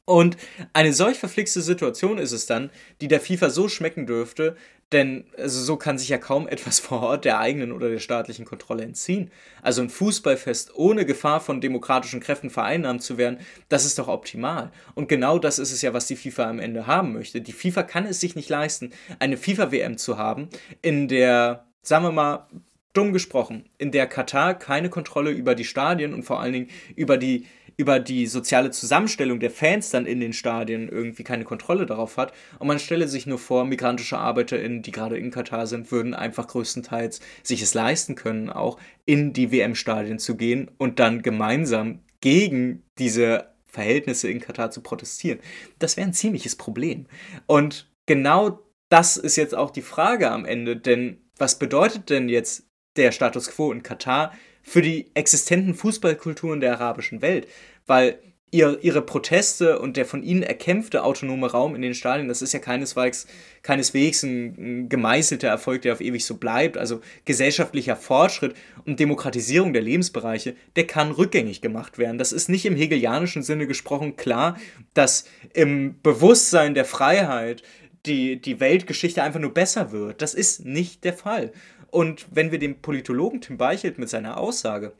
Und 0.06 0.36
eine 0.74 0.94
solch 0.94 1.20
verflixte 1.20 1.62
Situation 1.62 2.18
ist 2.18 2.32
es 2.32 2.46
dann, 2.46 2.72
die 3.00 3.08
der 3.08 3.22
FIFA 3.22 3.50
so 3.50 3.70
schmecken 3.70 4.08
dürfte, 4.08 4.58
denn 4.92 5.26
also 5.38 5.62
so 5.62 5.78
kann 5.78 5.98
sich 5.98 6.10
ja 6.10 6.18
kaum 6.18 6.48
etwas 6.48 6.80
vor 6.80 7.02
Ort 7.02 7.26
der 7.26 7.40
eigenen 7.40 7.72
oder 7.72 7.90
der 7.90 8.00
staatlichen 8.00 8.46
Kontrolle 8.46 8.84
entziehen. 8.84 9.32
Also 9.62 9.82
ein 9.82 9.90
Fußballfest 9.90 10.76
ohne 10.76 11.06
Gefahr 11.06 11.40
von 11.40 11.62
demokratischen 11.62 12.20
Kräften 12.20 12.50
vereinnahmt 12.50 13.02
zu 13.02 13.18
werden, 13.18 13.40
das 13.70 13.86
ist 13.86 13.98
doch 14.00 14.08
optimal. 14.08 14.72
Und 14.94 15.08
genau 15.08 15.40
das 15.40 15.60
ist 15.60 15.72
es 15.72 15.82
ja, 15.82 15.94
was 15.94 16.08
die 16.08 16.16
FIFA 16.16 16.50
am 16.50 16.60
Ende 16.60 16.88
haben 16.88 17.14
möchte. 17.14 17.42
Die 17.42 17.54
FIFA 17.54 17.84
kann 17.84 18.06
es 18.06 18.20
sich 18.20 18.36
nicht 18.36 18.50
leisten, 18.50 18.92
eine 19.20 19.38
FIFA-WM 19.38 19.98
zu 19.98 20.18
haben, 20.18 20.50
in 20.82 21.08
der, 21.08 21.66
sagen 21.82 22.06
wir 22.06 22.12
mal, 22.12 22.48
dumm 22.94 23.14
gesprochen, 23.14 23.66
in 23.78 23.92
der 23.92 24.08
Katar 24.08 24.54
keine 24.54 24.90
Kontrolle 24.90 25.32
über 25.32 25.56
die 25.56 25.64
Stadien 25.64 26.14
und 26.14 26.24
vor 26.24 26.42
allen 26.42 26.54
Dingen 26.54 26.70
über 26.96 27.18
die, 27.18 27.46
über 27.82 28.00
die 28.00 28.28
soziale 28.28 28.70
Zusammenstellung 28.70 29.40
der 29.40 29.50
Fans 29.50 29.90
dann 29.90 30.06
in 30.06 30.20
den 30.20 30.34
Stadien 30.34 30.88
irgendwie 30.88 31.24
keine 31.24 31.46
Kontrolle 31.46 31.88
darauf 31.88 32.18
hat. 32.18 32.32
Und 32.60 32.68
man 32.68 32.78
stelle 32.78 33.08
sich 33.08 33.26
nur 33.26 33.40
vor, 33.40 33.66
migrantische 33.66 34.20
ArbeiterInnen, 34.20 34.84
die 34.84 34.92
gerade 34.92 35.18
in 35.18 35.32
Katar 35.32 35.66
sind, 35.66 35.92
würden 35.92 36.14
einfach 36.14 36.48
größtenteils 36.48 37.22
sich 37.42 37.64
es 37.64 37.74
leisten 37.74 38.14
können, 38.14 38.52
auch 38.52 38.80
in 39.06 39.34
die 39.34 39.52
WM-Stadien 39.52 40.20
zu 40.20 40.38
gehen 40.38 40.70
und 40.78 41.00
dann 41.00 41.24
gemeinsam 41.24 42.02
gegen 42.20 42.84
diese 43.00 43.48
Verhältnisse 43.66 44.30
in 44.30 44.42
Katar 44.42 44.70
zu 44.70 44.82
protestieren. 44.82 45.40
Das 45.80 45.98
wäre 45.98 46.06
ein 46.08 46.14
ziemliches 46.14 46.56
Problem. 46.56 47.08
Und 47.48 47.92
genau 48.06 48.60
das 48.90 49.18
ist 49.18 49.38
jetzt 49.38 49.56
auch 49.56 49.72
die 49.72 49.82
Frage 49.82 50.30
am 50.30 50.46
Ende, 50.46 50.78
denn 50.78 51.18
was 51.40 51.58
bedeutet 51.58 52.12
denn 52.12 52.30
jetzt 52.30 52.68
der 52.96 53.12
Status 53.12 53.50
quo 53.50 53.72
in 53.72 53.82
Katar 53.82 54.34
für 54.64 54.82
die 54.82 55.12
existenten 55.16 55.74
Fußballkulturen 55.74 56.60
der 56.60 56.74
arabischen 56.74 57.22
Welt, 57.22 57.48
weil 57.88 58.20
ihr, 58.52 58.80
ihre 58.82 59.02
Proteste 59.02 59.80
und 59.80 59.98
der 59.98 60.06
von 60.06 60.24
ihnen 60.24 60.44
erkämpfte 60.44 61.04
autonome 61.04 61.50
Raum 61.50 61.74
in 61.74 61.82
den 61.82 61.94
Stadien, 61.94 62.28
das 62.28 62.42
ist 62.42 62.54
ja 62.54 62.60
keineswegs, 62.60 63.26
keineswegs 63.64 64.24
ein, 64.24 64.56
ein 64.58 64.90
gemeißelter 64.90 65.48
Erfolg, 65.48 65.82
der 65.82 65.94
auf 65.94 66.02
ewig 66.02 66.26
so 66.26 66.36
bleibt. 66.36 66.78
Also 66.78 67.00
gesellschaftlicher 67.26 67.96
Fortschritt 67.96 68.54
und 68.86 69.00
Demokratisierung 69.00 69.74
der 69.74 69.82
Lebensbereiche, 69.82 70.56
der 70.76 70.86
kann 70.86 71.12
rückgängig 71.12 71.62
gemacht 71.62 71.98
werden. 71.98 72.18
Das 72.18 72.34
ist 72.34 72.50
nicht 72.50 72.66
im 72.66 72.76
hegelianischen 72.76 73.42
Sinne 73.42 73.68
gesprochen 73.68 74.18
klar, 74.18 74.58
dass 74.94 75.26
im 75.54 76.02
Bewusstsein 76.02 76.74
der 76.74 76.86
Freiheit 76.86 77.64
die, 78.06 78.42
die 78.42 78.60
Weltgeschichte 78.60 79.24
einfach 79.24 79.40
nur 79.40 79.54
besser 79.54 79.92
wird. 79.92 80.22
Das 80.22 80.34
ist 80.34 80.66
nicht 80.66 81.04
der 81.06 81.14
Fall. 81.14 81.54
Und 81.90 82.26
wenn 82.32 82.52
wir 82.52 82.60
dem 82.60 82.82
Politologen 82.82 83.42
Tim 83.42 83.58
Beichelt 83.58 83.98
mit 83.98 84.10
seiner 84.10 84.38
Aussage, 84.38 84.94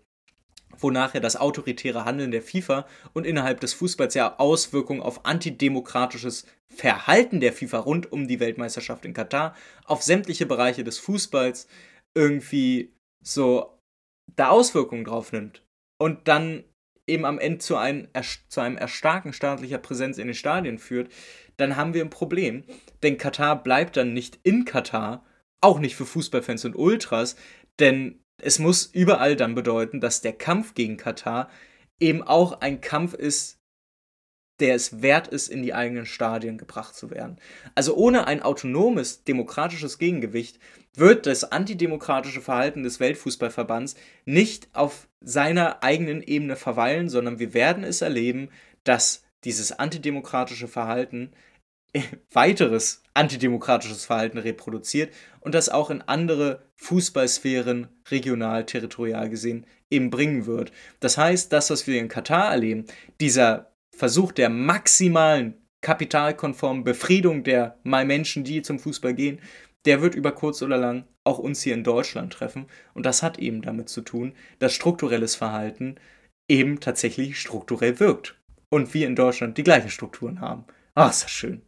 wonach 0.80 1.14
er 1.14 1.22
das 1.22 1.36
autoritäre 1.36 2.06
Handeln 2.06 2.32
der 2.32 2.42
FIFA 2.42 2.88
und 3.14 3.26
innerhalb 3.26 3.60
des 3.60 3.74
Fußballs 3.74 4.14
ja 4.14 4.38
Auswirkungen 4.40 5.02
auf 5.02 5.26
antidemokratisches 5.26 6.46
Verhalten 6.70 7.40
der 7.40 7.54
FIFA 7.54 7.80
rund 7.80 8.12
um 8.12 8.28
die 8.28 8.40
Weltmeisterschaft 8.40 9.06
in 9.06 9.14
Katar 9.14 9.56
auf 9.86 10.04
sämtliche 10.04 10.46
Bereiche 10.46 10.84
des 10.84 11.00
Fußballs 11.00 11.68
irgendwie 12.16 12.94
so 13.24 13.78
da 14.36 14.50
Auswirkungen 14.50 15.04
drauf 15.04 15.32
nimmt 15.32 15.64
und 16.00 16.28
dann 16.28 16.64
eben 17.08 17.26
am 17.26 17.40
Ende 17.40 17.60
zu 17.60 17.76
einem, 17.76 18.08
zu 18.48 18.62
einem 18.62 18.78
Erstarken 18.78 19.34
staatlicher 19.34 19.78
Präsenz 19.78 20.18
in 20.18 20.28
den 20.28 20.36
Stadien 20.36 20.80
führt, 20.80 21.12
dann 21.58 21.76
haben 21.76 21.94
wir 21.94 22.04
ein 22.04 22.10
Problem. 22.10 22.64
Denn 23.04 23.18
Katar 23.18 23.62
bleibt 23.62 23.98
dann 23.98 24.14
nicht 24.14 24.40
in 24.44 24.66
Katar, 24.66 25.26
auch 25.62 25.80
nicht 25.80 25.96
für 25.96 26.06
Fußballfans 26.06 26.66
und 26.66 26.76
Ultras, 26.76 27.36
denn 27.80 28.21
es 28.44 28.60
muss 28.60 28.86
überall 28.86 29.36
dann 29.36 29.56
bedeuten, 29.56 30.00
dass 30.00 30.22
der 30.22 30.34
Kampf 30.34 30.74
gegen 30.74 30.98
Katar 30.98 31.50
eben 32.00 32.24
auch 32.24 32.62
ein 32.62 32.82
Kampf 32.82 33.14
ist, 33.14 33.60
der 34.60 34.76
es 34.76 35.02
wert 35.02 35.28
ist, 35.28 35.48
in 35.48 35.64
die 35.64 35.74
eigenen 35.74 36.06
Stadien 36.06 36.58
gebracht 36.58 36.96
zu 36.96 37.10
werden. 37.10 37.38
Also 37.74 37.96
ohne 37.96 38.28
ein 38.28 38.44
autonomes, 38.44 39.24
demokratisches 39.24 39.98
Gegengewicht 39.98 40.60
wird 40.94 41.26
das 41.26 41.46
antidemokratische 41.52 42.42
Verhalten 42.42 42.84
des 42.84 43.00
Weltfußballverbands 43.00 43.96
nicht 44.26 44.70
auf 44.74 45.08
seiner 45.20 45.84
eigenen 45.84 46.22
Ebene 46.22 46.56
verweilen, 46.56 47.10
sondern 47.10 47.40
wir 47.40 47.54
werden 47.54 47.84
es 47.84 48.02
erleben, 48.02 48.50
dass 48.84 49.24
dieses 49.44 49.72
antidemokratische 49.72 50.68
Verhalten 50.68 51.32
weiteres 52.32 53.04
antidemokratisches 53.14 54.06
Verhalten 54.06 54.38
reproduziert 54.38 55.14
und 55.40 55.56
das 55.56 55.70
auch 55.70 55.90
in 55.90 56.02
andere 56.02 56.64
Fußballsphären 56.76 57.88
regional, 58.10 58.66
territorial 58.66 59.30
gesehen 59.30 59.66
eben 59.90 60.10
bringen 60.10 60.46
wird. 60.46 60.72
Das 61.00 61.18
heißt, 61.18 61.52
das, 61.52 61.70
was 61.70 61.88
wir 61.88 62.00
in 62.00 62.08
Katar 62.08 62.52
erleben, 62.52 62.86
dieser 63.20 63.72
Versuch 63.96 64.32
der 64.32 64.50
maximalen 64.50 65.56
kapitalkonformen 65.82 66.84
Befriedung 66.84 67.44
der 67.44 67.78
mal 67.84 68.06
Menschen, 68.06 68.44
die 68.44 68.62
zum 68.62 68.80
Fußball 68.80 69.14
gehen, 69.14 69.42
der 69.86 70.02
wird 70.02 70.16
über 70.16 70.32
kurz 70.32 70.62
oder 70.62 70.78
lang 70.78 71.06
auch 71.24 71.40
uns 71.40 71.62
hier 71.62 71.74
in 71.74 71.84
Deutschland 71.84 72.34
treffen. 72.34 72.68
Und 72.94 73.06
das 73.06 73.24
hat 73.24 73.40
eben 73.40 73.62
damit 73.62 73.90
zu 73.90 74.02
tun, 74.02 74.34
dass 74.60 74.74
strukturelles 74.74 75.36
Verhalten 75.36 75.96
eben 76.48 76.80
tatsächlich 76.80 77.40
strukturell 77.40 78.00
wirkt. 78.00 78.40
Und 78.70 78.94
wir 78.94 79.08
in 79.08 79.16
Deutschland 79.16 79.58
die 79.58 79.64
gleichen 79.64 79.90
Strukturen 79.90 80.40
haben. 80.40 80.66
Ach, 80.96 81.10
ist 81.10 81.24
das 81.24 81.32
schön. 81.32 81.62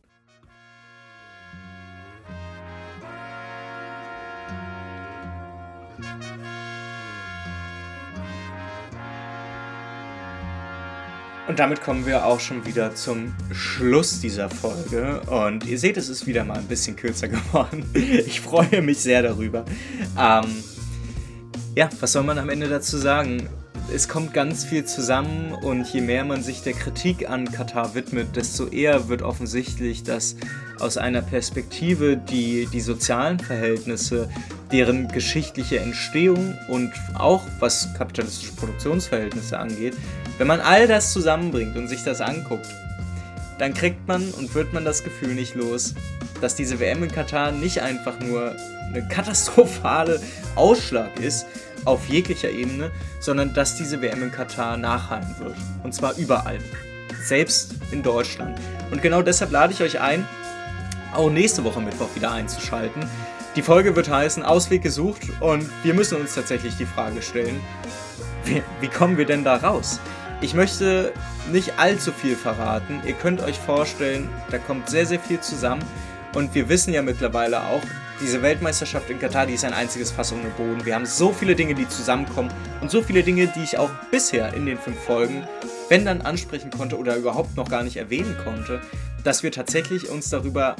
Und 11.47 11.59
damit 11.59 11.81
kommen 11.81 12.05
wir 12.05 12.25
auch 12.25 12.39
schon 12.39 12.65
wieder 12.65 12.95
zum 12.95 13.33
Schluss 13.51 14.21
dieser 14.21 14.49
Folge. 14.49 15.19
Und 15.21 15.65
ihr 15.65 15.77
seht, 15.77 15.97
es 15.97 16.07
ist 16.07 16.25
wieder 16.25 16.45
mal 16.45 16.57
ein 16.57 16.67
bisschen 16.67 16.95
kürzer 16.95 17.27
geworden. 17.29 17.85
Ich 17.93 18.39
freue 18.39 18.81
mich 18.81 18.99
sehr 18.99 19.21
darüber. 19.21 19.65
Ähm, 20.17 20.63
ja, 21.75 21.89
was 21.99 22.13
soll 22.13 22.23
man 22.23 22.37
am 22.37 22.49
Ende 22.49 22.69
dazu 22.69 22.97
sagen? 22.97 23.49
Es 23.91 24.07
kommt 24.07 24.33
ganz 24.33 24.63
viel 24.63 24.85
zusammen 24.85 25.53
und 25.53 25.85
je 25.87 26.01
mehr 26.01 26.23
man 26.23 26.41
sich 26.41 26.61
der 26.63 26.73
Kritik 26.73 27.29
an 27.29 27.51
Katar 27.51 27.93
widmet, 27.93 28.35
desto 28.35 28.67
eher 28.67 29.09
wird 29.09 29.21
offensichtlich, 29.21 30.03
dass 30.03 30.35
aus 30.79 30.97
einer 30.97 31.21
Perspektive 31.21 32.17
die, 32.17 32.67
die 32.71 32.81
sozialen 32.81 33.39
Verhältnisse, 33.39 34.29
deren 34.71 35.09
geschichtliche 35.09 35.79
Entstehung 35.79 36.57
und 36.69 36.91
auch 37.13 37.43
was 37.59 37.93
kapitalistische 37.95 38.53
Produktionsverhältnisse 38.53 39.59
angeht, 39.59 39.93
wenn 40.37 40.47
man 40.47 40.61
all 40.61 40.87
das 40.87 41.13
zusammenbringt 41.13 41.75
und 41.75 41.87
sich 41.87 42.03
das 42.03 42.21
anguckt, 42.21 42.67
dann 43.59 43.73
kriegt 43.73 44.07
man 44.07 44.31
und 44.31 44.55
wird 44.55 44.73
man 44.73 44.85
das 44.85 45.03
Gefühl 45.03 45.35
nicht 45.35 45.55
los, 45.55 45.93
dass 46.41 46.55
diese 46.55 46.79
WM 46.79 47.03
in 47.03 47.11
Katar 47.11 47.51
nicht 47.51 47.81
einfach 47.81 48.19
nur 48.19 48.55
eine 48.87 49.07
katastrophale 49.07 50.19
Ausschlag 50.55 51.19
ist 51.19 51.45
auf 51.85 52.07
jeglicher 52.07 52.49
Ebene, 52.49 52.91
sondern 53.19 53.53
dass 53.53 53.75
diese 53.75 54.01
WM 54.01 54.23
in 54.23 54.31
Katar 54.31 54.77
nachhallen 54.77 55.35
wird. 55.39 55.55
Und 55.83 55.93
zwar 55.93 56.15
überall. 56.17 56.59
Selbst 57.23 57.75
in 57.91 58.03
Deutschland. 58.03 58.59
Und 58.91 59.01
genau 59.01 59.21
deshalb 59.21 59.51
lade 59.51 59.73
ich 59.73 59.81
euch 59.81 59.99
ein, 59.99 60.27
auch 61.13 61.29
nächste 61.29 61.63
Woche 61.63 61.79
Mittwoch 61.79 62.09
wieder 62.15 62.31
einzuschalten. 62.31 63.03
Die 63.55 63.61
Folge 63.61 63.95
wird 63.95 64.09
heißen 64.09 64.43
Ausweg 64.43 64.81
gesucht 64.81 65.21
und 65.39 65.69
wir 65.83 65.93
müssen 65.93 66.19
uns 66.19 66.33
tatsächlich 66.33 66.75
die 66.75 66.85
Frage 66.85 67.21
stellen, 67.21 67.61
wie, 68.45 68.63
wie 68.81 68.87
kommen 68.87 69.17
wir 69.17 69.25
denn 69.25 69.43
da 69.43 69.57
raus? 69.57 69.99
Ich 70.41 70.53
möchte 70.53 71.13
nicht 71.51 71.79
allzu 71.79 72.11
viel 72.11 72.35
verraten. 72.35 73.01
Ihr 73.05 73.13
könnt 73.13 73.41
euch 73.41 73.57
vorstellen, 73.57 74.27
da 74.49 74.57
kommt 74.57 74.89
sehr, 74.89 75.05
sehr 75.05 75.19
viel 75.19 75.39
zusammen. 75.39 75.83
Und 76.33 76.53
wir 76.55 76.67
wissen 76.67 76.93
ja 76.93 77.01
mittlerweile 77.01 77.61
auch, 77.61 77.83
diese 78.23 78.41
Weltmeisterschaft 78.41 79.09
in 79.09 79.19
Katar, 79.19 79.45
die 79.45 79.53
ist 79.53 79.65
ein 79.65 79.73
einziges 79.73 80.09
Fass 80.09 80.31
ohne 80.31 80.49
Boden. 80.57 80.85
Wir 80.85 80.95
haben 80.95 81.05
so 81.05 81.33
viele 81.33 81.55
Dinge, 81.55 81.75
die 81.75 81.87
zusammenkommen 81.89 82.49
und 82.79 82.89
so 82.89 83.01
viele 83.01 83.21
Dinge, 83.21 83.51
die 83.53 83.63
ich 83.63 83.77
auch 83.77 83.89
bisher 84.11 84.53
in 84.53 84.65
den 84.65 84.77
fünf 84.77 84.97
Folgen, 84.97 85.45
wenn 85.89 86.05
dann 86.05 86.21
ansprechen 86.21 86.71
konnte 86.71 86.97
oder 86.97 87.17
überhaupt 87.17 87.57
noch 87.57 87.69
gar 87.69 87.83
nicht 87.83 87.97
erwähnen 87.97 88.37
konnte, 88.41 88.79
dass 89.25 89.43
wir 89.43 89.51
tatsächlich 89.51 90.09
uns 90.09 90.29
darüber 90.29 90.77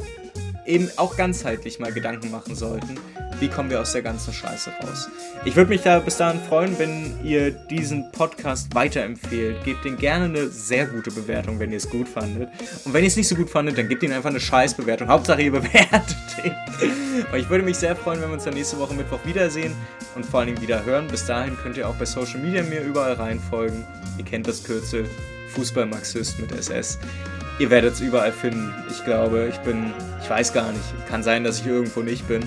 eben 0.66 0.90
auch 0.98 1.18
ganzheitlich 1.18 1.80
mal 1.80 1.92
Gedanken 1.92 2.32
machen 2.32 2.56
sollten, 2.56 2.98
wie 3.40 3.48
kommen 3.48 3.70
wir 3.70 3.82
aus 3.82 3.92
der 3.94 4.02
ganzen 4.02 4.34
Scheiße 4.34 4.72
raus. 4.82 5.10
Ich 5.46 5.56
würde 5.56 5.70
mich 5.70 5.82
da 5.82 6.00
bis 6.00 6.18
dahin 6.18 6.40
freuen, 6.42 6.78
wenn 6.80 7.20
ihr 7.24 7.52
diesen 7.52 8.12
Podcast 8.12 8.74
weiterempfehlt. 8.74 9.64
Gebt 9.64 9.86
ihm 9.86 9.98
gerne 9.98 10.26
eine 10.26 10.48
sehr 10.48 10.86
gute 10.86 11.12
Bewertung, 11.12 11.60
wenn 11.60 11.72
ihr 11.72 11.78
es 11.78 11.90
gut 11.90 12.08
fandet. 12.08 12.50
Und 12.86 12.94
wenn 12.94 13.04
ihr 13.04 13.08
es 13.08 13.16
nicht 13.16 13.28
so 13.28 13.36
gut 13.36 13.50
fandet, 13.50 13.78
dann 13.78 13.90
gebt 13.90 14.04
ihm 14.04 14.12
einfach 14.12 14.30
eine 14.30 14.40
Scheißbewertung. 14.40 15.08
Hauptsache 15.08 15.42
ihr 15.42 15.52
bewertet 15.52 16.16
ihn. 16.44 16.56
Und 17.32 17.40
ich 17.40 17.50
würde 17.50 17.64
mich 17.64 17.78
sehr 17.78 17.96
freuen, 17.96 18.22
wenn 18.22 18.30
wir 18.30 18.36
uns 18.36 18.46
dann 18.46 18.54
nächste 18.54 18.80
Woche 18.80 18.94
Mittwoch 18.94 19.20
wiedersehen 19.26 19.74
und 20.16 20.26
vor 20.26 20.40
allen 20.40 20.48
Dingen 20.48 20.62
wieder 20.62 20.86
hören. 20.86 21.08
Bis 21.08 21.26
dahin 21.26 21.58
könnt 21.58 21.78
ihr 21.78 21.88
auch 21.88 21.96
bei 21.96 22.06
Social 22.06 22.40
Media 22.40 22.64
mir 22.64 22.82
überall 22.82 23.14
reinfolgen. 23.14 23.86
Ihr 24.18 24.26
kennt 24.26 24.48
das 24.48 24.64
Kürzel 24.64 25.06
Fußballmarxist 25.54 26.40
mit 26.40 26.52
SS. 26.52 26.98
Ihr 27.60 27.70
werdet 27.70 27.94
es 27.94 28.02
überall 28.02 28.32
finden. 28.32 28.74
Ich 28.90 29.04
glaube, 29.06 29.48
ich 29.50 29.60
bin, 29.60 29.94
ich 30.22 30.30
weiß 30.30 30.54
gar 30.54 30.72
nicht. 30.72 31.08
Kann 31.08 31.24
sein, 31.24 31.44
dass 31.44 31.60
ich 31.60 31.68
irgendwo 31.68 32.02
nicht 32.02 32.28
bin. 32.28 32.44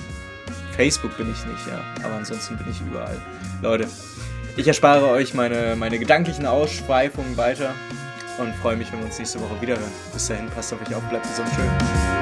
Facebook 0.77 1.17
bin 1.17 1.31
ich 1.31 1.47
nicht, 1.47 1.67
ja. 1.69 1.81
Aber 2.05 2.15
ansonsten 2.15 2.57
bin 2.57 2.67
ich 2.71 2.81
überall. 2.81 3.17
Leute, 3.63 3.87
ich 4.57 4.67
erspare 4.67 5.09
euch 5.09 5.33
meine, 5.33 5.77
meine 5.77 5.99
gedanklichen 5.99 6.47
Ausschweifungen 6.47 7.37
weiter 7.37 7.75
und 8.39 8.55
freue 8.57 8.77
mich, 8.77 8.93
wenn 8.93 9.01
wir 9.01 9.07
uns 9.07 9.19
nächste 9.19 9.41
Woche 9.41 9.61
wiederhören. 9.61 9.93
Bis 10.13 10.29
dahin, 10.29 10.49
passt 10.51 10.73
auf 10.73 10.81
euch 10.81 10.95
auf, 10.95 11.03
bleibt 11.05 11.27
gesund, 11.29 11.49
schön. 11.55 12.16